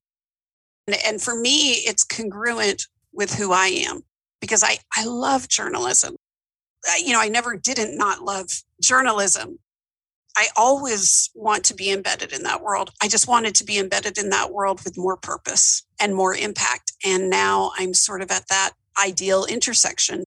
And, 0.86 0.96
and 1.06 1.22
for 1.22 1.34
me, 1.34 1.72
it's 1.72 2.04
congruent 2.04 2.86
with 3.12 3.34
who 3.34 3.52
I 3.52 3.66
am 3.66 4.02
because 4.40 4.62
I, 4.64 4.78
I 4.96 5.04
love 5.04 5.48
journalism. 5.48 6.16
you 6.98 7.12
know, 7.12 7.20
I 7.20 7.28
never 7.28 7.56
didn't 7.56 7.96
not 7.96 8.22
love 8.22 8.48
journalism. 8.80 9.58
I 10.36 10.48
always 10.56 11.30
want 11.34 11.64
to 11.66 11.74
be 11.74 11.90
embedded 11.90 12.32
in 12.32 12.42
that 12.44 12.62
world. 12.62 12.90
I 13.02 13.08
just 13.08 13.28
wanted 13.28 13.54
to 13.56 13.64
be 13.64 13.78
embedded 13.78 14.18
in 14.18 14.30
that 14.30 14.50
world 14.50 14.80
with 14.82 14.96
more 14.96 15.16
purpose 15.16 15.84
and 16.00 16.14
more 16.14 16.34
impact. 16.34 16.92
And 17.04 17.28
now 17.28 17.72
I'm 17.78 17.92
sort 17.92 18.22
of 18.22 18.30
at 18.30 18.48
that 18.48 18.72
ideal 19.02 19.44
intersection. 19.44 20.24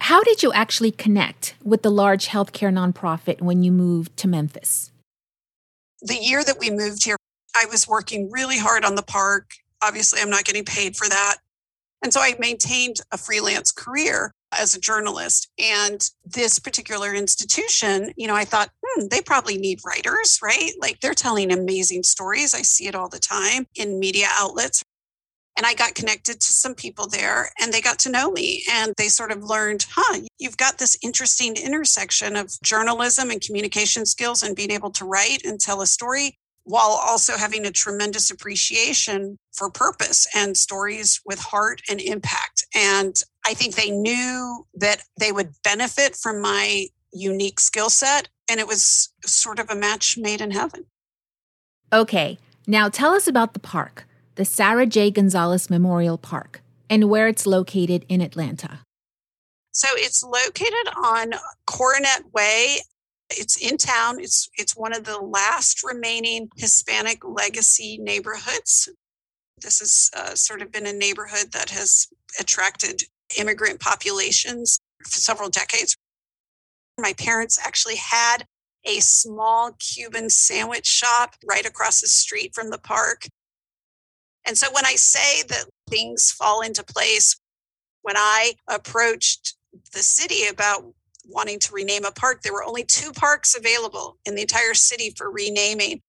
How 0.00 0.22
did 0.22 0.42
you 0.42 0.52
actually 0.52 0.92
connect 0.92 1.54
with 1.62 1.82
the 1.82 1.90
large 1.90 2.28
healthcare 2.28 2.72
nonprofit 2.72 3.40
when 3.40 3.62
you 3.62 3.72
moved 3.72 4.16
to 4.18 4.28
Memphis? 4.28 4.90
The 6.00 6.16
year 6.16 6.44
that 6.44 6.58
we 6.58 6.70
moved 6.70 7.04
here, 7.04 7.16
I 7.54 7.66
was 7.70 7.88
working 7.88 8.30
really 8.30 8.58
hard 8.58 8.84
on 8.84 8.94
the 8.94 9.02
park. 9.02 9.50
Obviously, 9.82 10.20
I'm 10.20 10.30
not 10.30 10.44
getting 10.44 10.64
paid 10.64 10.96
for 10.96 11.08
that. 11.08 11.38
And 12.02 12.12
so 12.12 12.20
I 12.20 12.34
maintained 12.38 12.96
a 13.10 13.18
freelance 13.18 13.72
career 13.72 14.32
as 14.52 14.74
a 14.74 14.80
journalist. 14.80 15.48
And 15.58 16.08
this 16.24 16.58
particular 16.58 17.12
institution, 17.12 18.12
you 18.16 18.28
know, 18.28 18.36
I 18.36 18.44
thought, 18.44 18.70
hmm, 18.84 19.06
they 19.10 19.20
probably 19.20 19.58
need 19.58 19.80
writers, 19.84 20.38
right? 20.42 20.70
Like 20.80 21.00
they're 21.00 21.14
telling 21.14 21.52
amazing 21.52 22.04
stories. 22.04 22.54
I 22.54 22.62
see 22.62 22.86
it 22.86 22.94
all 22.94 23.08
the 23.08 23.18
time 23.18 23.66
in 23.74 23.98
media 23.98 24.28
outlets. 24.30 24.84
And 25.58 25.66
I 25.66 25.74
got 25.74 25.96
connected 25.96 26.40
to 26.40 26.52
some 26.52 26.76
people 26.76 27.08
there 27.08 27.50
and 27.60 27.72
they 27.72 27.80
got 27.80 27.98
to 28.00 28.10
know 28.10 28.30
me 28.30 28.62
and 28.70 28.94
they 28.96 29.08
sort 29.08 29.32
of 29.32 29.42
learned, 29.42 29.84
huh, 29.90 30.20
you've 30.38 30.56
got 30.56 30.78
this 30.78 30.96
interesting 31.02 31.56
intersection 31.56 32.36
of 32.36 32.56
journalism 32.62 33.30
and 33.30 33.40
communication 33.40 34.06
skills 34.06 34.44
and 34.44 34.54
being 34.54 34.70
able 34.70 34.90
to 34.92 35.04
write 35.04 35.44
and 35.44 35.58
tell 35.58 35.80
a 35.80 35.86
story 35.86 36.38
while 36.62 37.00
also 37.02 37.36
having 37.36 37.66
a 37.66 37.72
tremendous 37.72 38.30
appreciation 38.30 39.36
for 39.52 39.68
purpose 39.68 40.28
and 40.32 40.56
stories 40.56 41.20
with 41.26 41.40
heart 41.40 41.82
and 41.90 42.00
impact. 42.00 42.64
And 42.74 43.20
I 43.44 43.54
think 43.54 43.74
they 43.74 43.90
knew 43.90 44.64
that 44.74 45.02
they 45.18 45.32
would 45.32 45.54
benefit 45.64 46.14
from 46.14 46.40
my 46.40 46.86
unique 47.12 47.58
skill 47.58 47.90
set. 47.90 48.28
And 48.48 48.60
it 48.60 48.68
was 48.68 49.12
sort 49.24 49.58
of 49.58 49.70
a 49.70 49.74
match 49.74 50.16
made 50.18 50.40
in 50.40 50.52
heaven. 50.52 50.84
Okay, 51.92 52.38
now 52.66 52.88
tell 52.88 53.12
us 53.12 53.26
about 53.26 53.54
the 53.54 53.60
park, 53.60 54.06
the 54.38 54.46
Sarah 54.46 54.86
J. 54.86 55.10
Gonzalez 55.10 55.68
Memorial 55.68 56.16
Park, 56.16 56.62
and 56.88 57.10
where 57.10 57.28
it's 57.28 57.46
located 57.46 58.06
in 58.08 58.22
Atlanta. 58.22 58.80
So 59.72 59.88
it's 59.92 60.24
located 60.24 60.88
on 60.96 61.34
Coronet 61.66 62.32
Way 62.32 62.78
it's 63.30 63.56
in 63.56 63.76
town. 63.76 64.20
It's 64.20 64.48
it's 64.56 64.76
one 64.76 64.94
of 64.94 65.04
the 65.04 65.18
last 65.18 65.84
remaining 65.84 66.48
Hispanic 66.56 67.24
legacy 67.24 67.98
neighborhoods. 67.98 68.88
This 69.60 69.80
has 69.80 70.10
uh, 70.16 70.34
sort 70.34 70.62
of 70.62 70.72
been 70.72 70.86
a 70.86 70.92
neighborhood 70.92 71.52
that 71.52 71.70
has 71.70 72.06
attracted 72.40 73.02
immigrant 73.38 73.80
populations 73.80 74.80
for 75.04 75.18
several 75.18 75.50
decades. 75.50 75.96
My 76.98 77.12
parents 77.12 77.58
actually 77.64 77.96
had 77.96 78.46
a 78.84 79.00
small 79.00 79.72
Cuban 79.72 80.30
sandwich 80.30 80.86
shop 80.86 81.34
right 81.46 81.66
across 81.66 82.00
the 82.00 82.08
street 82.08 82.54
from 82.54 82.70
the 82.70 82.78
park. 82.78 83.26
And 84.46 84.56
so 84.56 84.68
when 84.72 84.86
I 84.86 84.94
say 84.96 85.42
that 85.48 85.66
things 85.88 86.30
fall 86.30 86.62
into 86.62 86.84
place 86.84 87.36
When 88.02 88.16
I 88.16 88.54
approached 88.68 89.56
the 89.92 90.00
city 90.00 90.46
about 90.46 90.84
wanting 91.26 91.58
to 91.60 91.74
rename 91.74 92.04
a 92.04 92.10
park, 92.10 92.42
there 92.42 92.52
were 92.52 92.64
only 92.64 92.84
two 92.84 93.12
parks 93.12 93.54
available 93.56 94.18
in 94.24 94.34
the 94.34 94.42
entire 94.42 94.74
city 94.74 95.12
for 95.16 95.30
renaming. 95.30 96.00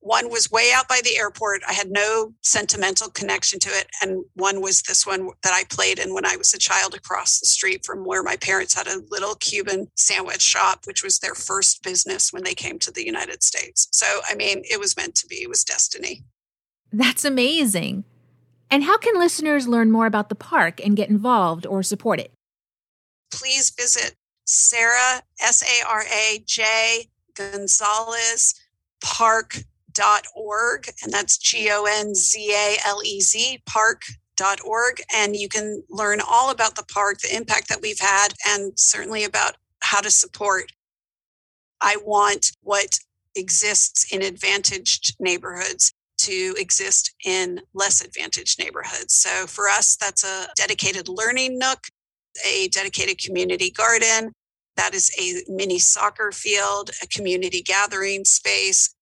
One 0.00 0.30
was 0.30 0.50
way 0.50 0.70
out 0.74 0.86
by 0.86 1.00
the 1.02 1.16
airport. 1.16 1.62
I 1.66 1.72
had 1.72 1.90
no 1.90 2.34
sentimental 2.42 3.08
connection 3.08 3.58
to 3.60 3.70
it. 3.70 3.86
And 4.02 4.24
one 4.34 4.60
was 4.60 4.82
this 4.82 5.06
one 5.06 5.30
that 5.42 5.54
I 5.54 5.64
played 5.70 5.98
in 5.98 6.12
when 6.12 6.26
I 6.26 6.36
was 6.36 6.52
a 6.52 6.58
child 6.58 6.94
across 6.94 7.40
the 7.40 7.46
street 7.46 7.86
from 7.86 8.04
where 8.04 8.22
my 8.22 8.36
parents 8.36 8.74
had 8.74 8.86
a 8.86 9.00
little 9.10 9.34
Cuban 9.36 9.88
sandwich 9.96 10.42
shop, 10.42 10.80
which 10.84 11.02
was 11.02 11.20
their 11.20 11.34
first 11.34 11.82
business 11.82 12.34
when 12.34 12.44
they 12.44 12.54
came 12.54 12.78
to 12.80 12.90
the 12.92 13.06
United 13.06 13.42
States. 13.42 13.88
So, 13.92 14.06
I 14.28 14.34
mean, 14.34 14.60
it 14.64 14.78
was 14.78 14.94
meant 14.94 15.14
to 15.16 15.26
be, 15.26 15.36
it 15.36 15.48
was 15.48 15.64
destiny. 15.64 16.22
That's 16.96 17.24
amazing. 17.24 18.04
And 18.70 18.84
how 18.84 18.98
can 18.98 19.18
listeners 19.18 19.66
learn 19.66 19.90
more 19.90 20.06
about 20.06 20.28
the 20.28 20.36
park 20.36 20.80
and 20.84 20.96
get 20.96 21.10
involved 21.10 21.66
or 21.66 21.82
support 21.82 22.20
it? 22.20 22.32
Please 23.32 23.70
visit 23.70 24.14
Sarah, 24.44 25.22
S 25.40 25.62
A 25.62 25.88
R 25.88 26.02
A 26.02 26.42
J 26.46 27.08
Gonzalez 27.34 28.54
Park.org, 29.02 30.88
and 31.02 31.12
that's 31.12 31.36
G 31.36 31.68
O 31.72 31.84
N 31.84 32.14
Z 32.14 32.52
A 32.52 32.76
L 32.86 33.00
E 33.04 33.20
Z 33.20 33.60
Park.org. 33.66 35.02
And 35.12 35.34
you 35.34 35.48
can 35.48 35.82
learn 35.90 36.20
all 36.20 36.50
about 36.50 36.76
the 36.76 36.84
park, 36.84 37.18
the 37.18 37.34
impact 37.34 37.68
that 37.70 37.82
we've 37.82 38.00
had, 38.00 38.34
and 38.46 38.78
certainly 38.78 39.24
about 39.24 39.56
how 39.80 40.00
to 40.00 40.10
support. 40.10 40.70
I 41.80 41.96
want 42.04 42.52
what 42.62 42.98
exists 43.34 44.12
in 44.12 44.22
advantaged 44.22 45.16
neighborhoods 45.18 45.92
to 46.24 46.54
exist 46.58 47.14
in 47.24 47.60
less 47.74 48.00
advantaged 48.04 48.58
neighborhoods. 48.58 49.14
So 49.14 49.46
for 49.46 49.68
us, 49.68 49.96
that's 49.96 50.24
a 50.24 50.48
dedicated 50.56 51.08
learning 51.08 51.58
nook, 51.58 51.86
a 52.46 52.68
dedicated 52.68 53.18
community 53.18 53.70
garden. 53.70 54.32
That 54.76 54.94
is 54.94 55.10
a 55.18 55.50
mini 55.50 55.78
soccer 55.78 56.32
field, 56.32 56.90
a 57.02 57.06
community 57.06 57.62
gathering 57.62 58.24
space. 58.24 58.94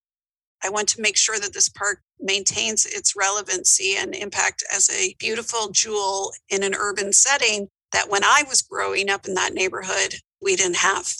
I 0.62 0.68
want 0.68 0.88
to 0.90 1.00
make 1.00 1.16
sure 1.16 1.38
that 1.38 1.54
this 1.54 1.68
park 1.68 2.00
maintains 2.20 2.87
its 2.87 3.14
relevancy 3.16 3.94
and 3.96 4.14
impact 4.14 4.62
as 4.72 4.88
a 4.90 5.14
beautiful 5.18 5.70
jewel 5.70 6.32
in 6.48 6.62
an 6.62 6.74
urban 6.74 7.12
setting 7.12 7.68
that 7.92 8.08
when 8.08 8.24
I 8.24 8.44
was 8.48 8.62
growing 8.62 9.11
up 9.11 9.26
in 9.26 9.35
that 9.35 9.54
neighborhood, 9.54 10.16
we 10.40 10.56
didn't 10.56 10.76
have. 10.76 11.14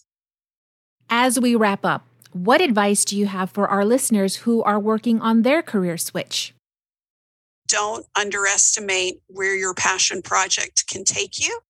As 1.11 1.39
we 1.39 1.57
wrap 1.57 1.85
up, 1.85 2.07
what 2.33 2.61
advice 2.61 3.05
do 3.05 3.17
you 3.17 3.27
have 3.27 3.51
for 3.51 3.69
our 3.69 3.85
listeners 3.85 4.37
who 4.37 4.63
are 4.63 4.81
working 4.81 5.21
on 5.21 5.43
their 5.43 5.63
career 5.63 5.99
switch? 5.99 6.55
Don't 7.69 8.07
underestimate 8.17 9.21
where 9.29 9.55
your 9.55 9.75
passion 9.75 10.23
project 10.23 10.85
can 10.89 11.05
take 11.05 11.41
you. 11.41 11.61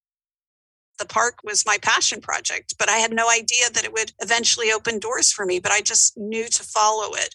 The 0.99 1.07
park 1.07 1.37
was 1.43 1.67
my 1.67 1.79
passion 1.81 2.21
project, 2.21 2.75
but 2.79 2.89
I 2.89 2.99
had 2.99 3.13
no 3.13 3.29
idea 3.29 3.71
that 3.73 3.85
it 3.85 3.93
would 3.93 4.13
eventually 4.21 4.71
open 4.71 4.99
doors 4.99 5.33
for 5.33 5.45
me, 5.45 5.59
but 5.59 5.73
I 5.73 5.81
just 5.81 6.17
knew 6.17 6.49
to 6.49 6.63
follow 6.63 7.15
it. 7.15 7.35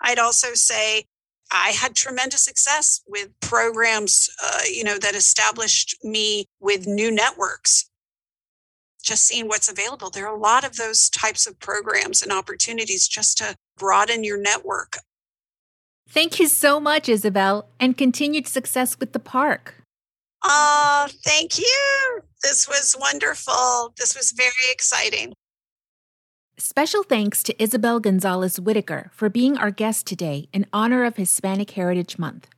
I'd 0.00 0.18
also 0.18 0.54
say 0.54 1.04
I 1.50 1.70
had 1.70 1.94
tremendous 1.94 2.42
success 2.42 3.00
with 3.06 3.30
programs, 3.40 4.28
uh, 4.42 4.60
you 4.70 4.84
know, 4.84 4.98
that 4.98 5.14
established 5.14 5.96
me 6.04 6.46
with 6.60 6.86
new 6.86 7.10
networks 7.10 7.88
just 9.02 9.24
seeing 9.24 9.48
what's 9.48 9.70
available. 9.70 10.10
There 10.10 10.26
are 10.26 10.34
a 10.34 10.38
lot 10.38 10.64
of 10.64 10.76
those 10.76 11.08
types 11.08 11.46
of 11.46 11.58
programs 11.58 12.22
and 12.22 12.32
opportunities 12.32 13.08
just 13.08 13.38
to 13.38 13.56
broaden 13.76 14.24
your 14.24 14.38
network. 14.38 14.98
Thank 16.08 16.40
you 16.40 16.48
so 16.48 16.80
much, 16.80 17.08
Isabel, 17.08 17.68
and 17.78 17.96
continued 17.96 18.46
success 18.46 18.98
with 18.98 19.12
the 19.12 19.18
park. 19.18 19.74
Oh, 20.42 21.08
thank 21.24 21.58
you. 21.58 22.22
This 22.42 22.68
was 22.68 22.96
wonderful. 22.98 23.92
This 23.98 24.16
was 24.16 24.32
very 24.32 24.70
exciting. 24.70 25.34
Special 26.56 27.02
thanks 27.02 27.42
to 27.44 27.62
Isabel 27.62 28.00
Gonzalez 28.00 28.58
Whitaker 28.58 29.10
for 29.12 29.28
being 29.28 29.56
our 29.56 29.70
guest 29.70 30.06
today 30.06 30.48
in 30.52 30.66
honor 30.72 31.04
of 31.04 31.16
Hispanic 31.16 31.70
Heritage 31.70 32.18
Month. 32.18 32.48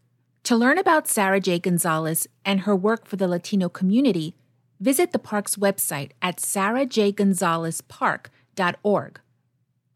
To 0.45 0.57
learn 0.57 0.79
about 0.79 1.07
Sarah 1.07 1.41
J. 1.41 1.59
Gonzalez 1.59 2.27
and 2.45 2.61
her 2.61 2.75
work 2.75 3.07
for 3.07 3.17
the 3.17 3.29
Latino 3.29 3.69
community, 3.69 4.35
visit 4.81 5.13
the 5.13 5.19
park's 5.19 5.57
website 5.57 6.13
at 6.23 6.39
sarahjgonzalezpark.org. 6.39 9.21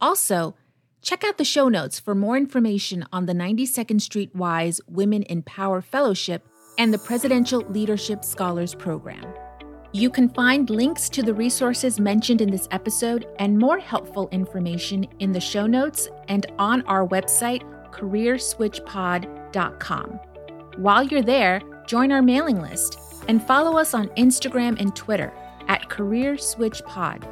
Also, 0.00 0.54
check 1.02 1.24
out 1.24 1.38
the 1.38 1.44
show 1.44 1.68
notes 1.68 1.98
for 1.98 2.14
more 2.14 2.36
information 2.36 3.04
on 3.12 3.26
the 3.26 3.32
92nd 3.32 4.00
Street 4.00 4.32
Y's 4.34 4.80
Women 4.86 5.24
in 5.24 5.42
Power 5.42 5.80
Fellowship 5.80 6.46
and 6.78 6.92
the 6.92 6.98
Presidential 6.98 7.62
Leadership 7.62 8.24
Scholars 8.24 8.74
Program. 8.74 9.24
You 9.92 10.10
can 10.10 10.28
find 10.28 10.68
links 10.68 11.08
to 11.10 11.22
the 11.22 11.32
resources 11.32 12.00
mentioned 12.00 12.40
in 12.40 12.50
this 12.50 12.66
episode 12.72 13.28
and 13.38 13.56
more 13.56 13.78
helpful 13.78 14.28
information 14.32 15.06
in 15.20 15.30
the 15.30 15.40
show 15.40 15.68
notes 15.68 16.08
and 16.26 16.46
on 16.58 16.82
our 16.82 17.06
website, 17.06 17.62
careerswitchpod.com. 17.92 20.20
While 20.78 21.04
you're 21.04 21.22
there, 21.22 21.60
join 21.86 22.10
our 22.10 22.22
mailing 22.22 22.60
list 22.60 22.98
and 23.28 23.42
follow 23.42 23.78
us 23.78 23.94
on 23.94 24.08
Instagram 24.10 24.80
and 24.80 24.94
Twitter 24.94 25.32
at 25.68 25.88
Career 25.88 26.36
Switch 26.36 26.82
Pod. 26.84 27.26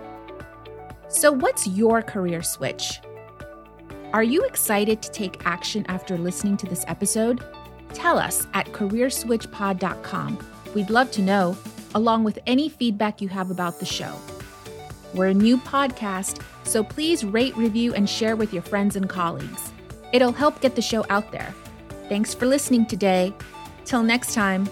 So, 1.08 1.30
what's 1.30 1.66
your 1.66 2.02
career 2.02 2.42
switch? 2.42 3.00
Are 4.12 4.22
you 4.22 4.44
excited 4.44 5.02
to 5.02 5.10
take 5.10 5.46
action 5.46 5.84
after 5.88 6.18
listening 6.18 6.56
to 6.58 6.66
this 6.66 6.84
episode? 6.88 7.44
Tell 7.94 8.18
us 8.18 8.46
at 8.54 8.66
careerswitchpod.com. 8.72 10.38
We'd 10.74 10.90
love 10.90 11.10
to 11.12 11.22
know, 11.22 11.56
along 11.94 12.24
with 12.24 12.38
any 12.46 12.68
feedback 12.68 13.20
you 13.20 13.28
have 13.28 13.50
about 13.50 13.78
the 13.78 13.86
show. 13.86 14.14
We're 15.14 15.26
a 15.26 15.34
new 15.34 15.58
podcast, 15.58 16.42
so 16.64 16.82
please 16.82 17.24
rate, 17.24 17.56
review, 17.56 17.94
and 17.94 18.08
share 18.08 18.36
with 18.36 18.52
your 18.52 18.62
friends 18.62 18.96
and 18.96 19.08
colleagues. 19.08 19.72
It'll 20.12 20.32
help 20.32 20.60
get 20.60 20.74
the 20.74 20.82
show 20.82 21.04
out 21.10 21.32
there. 21.32 21.54
Thanks 22.08 22.34
for 22.34 22.46
listening 22.46 22.86
today. 22.86 23.34
Till 23.84 24.02
next 24.02 24.34
time. 24.34 24.68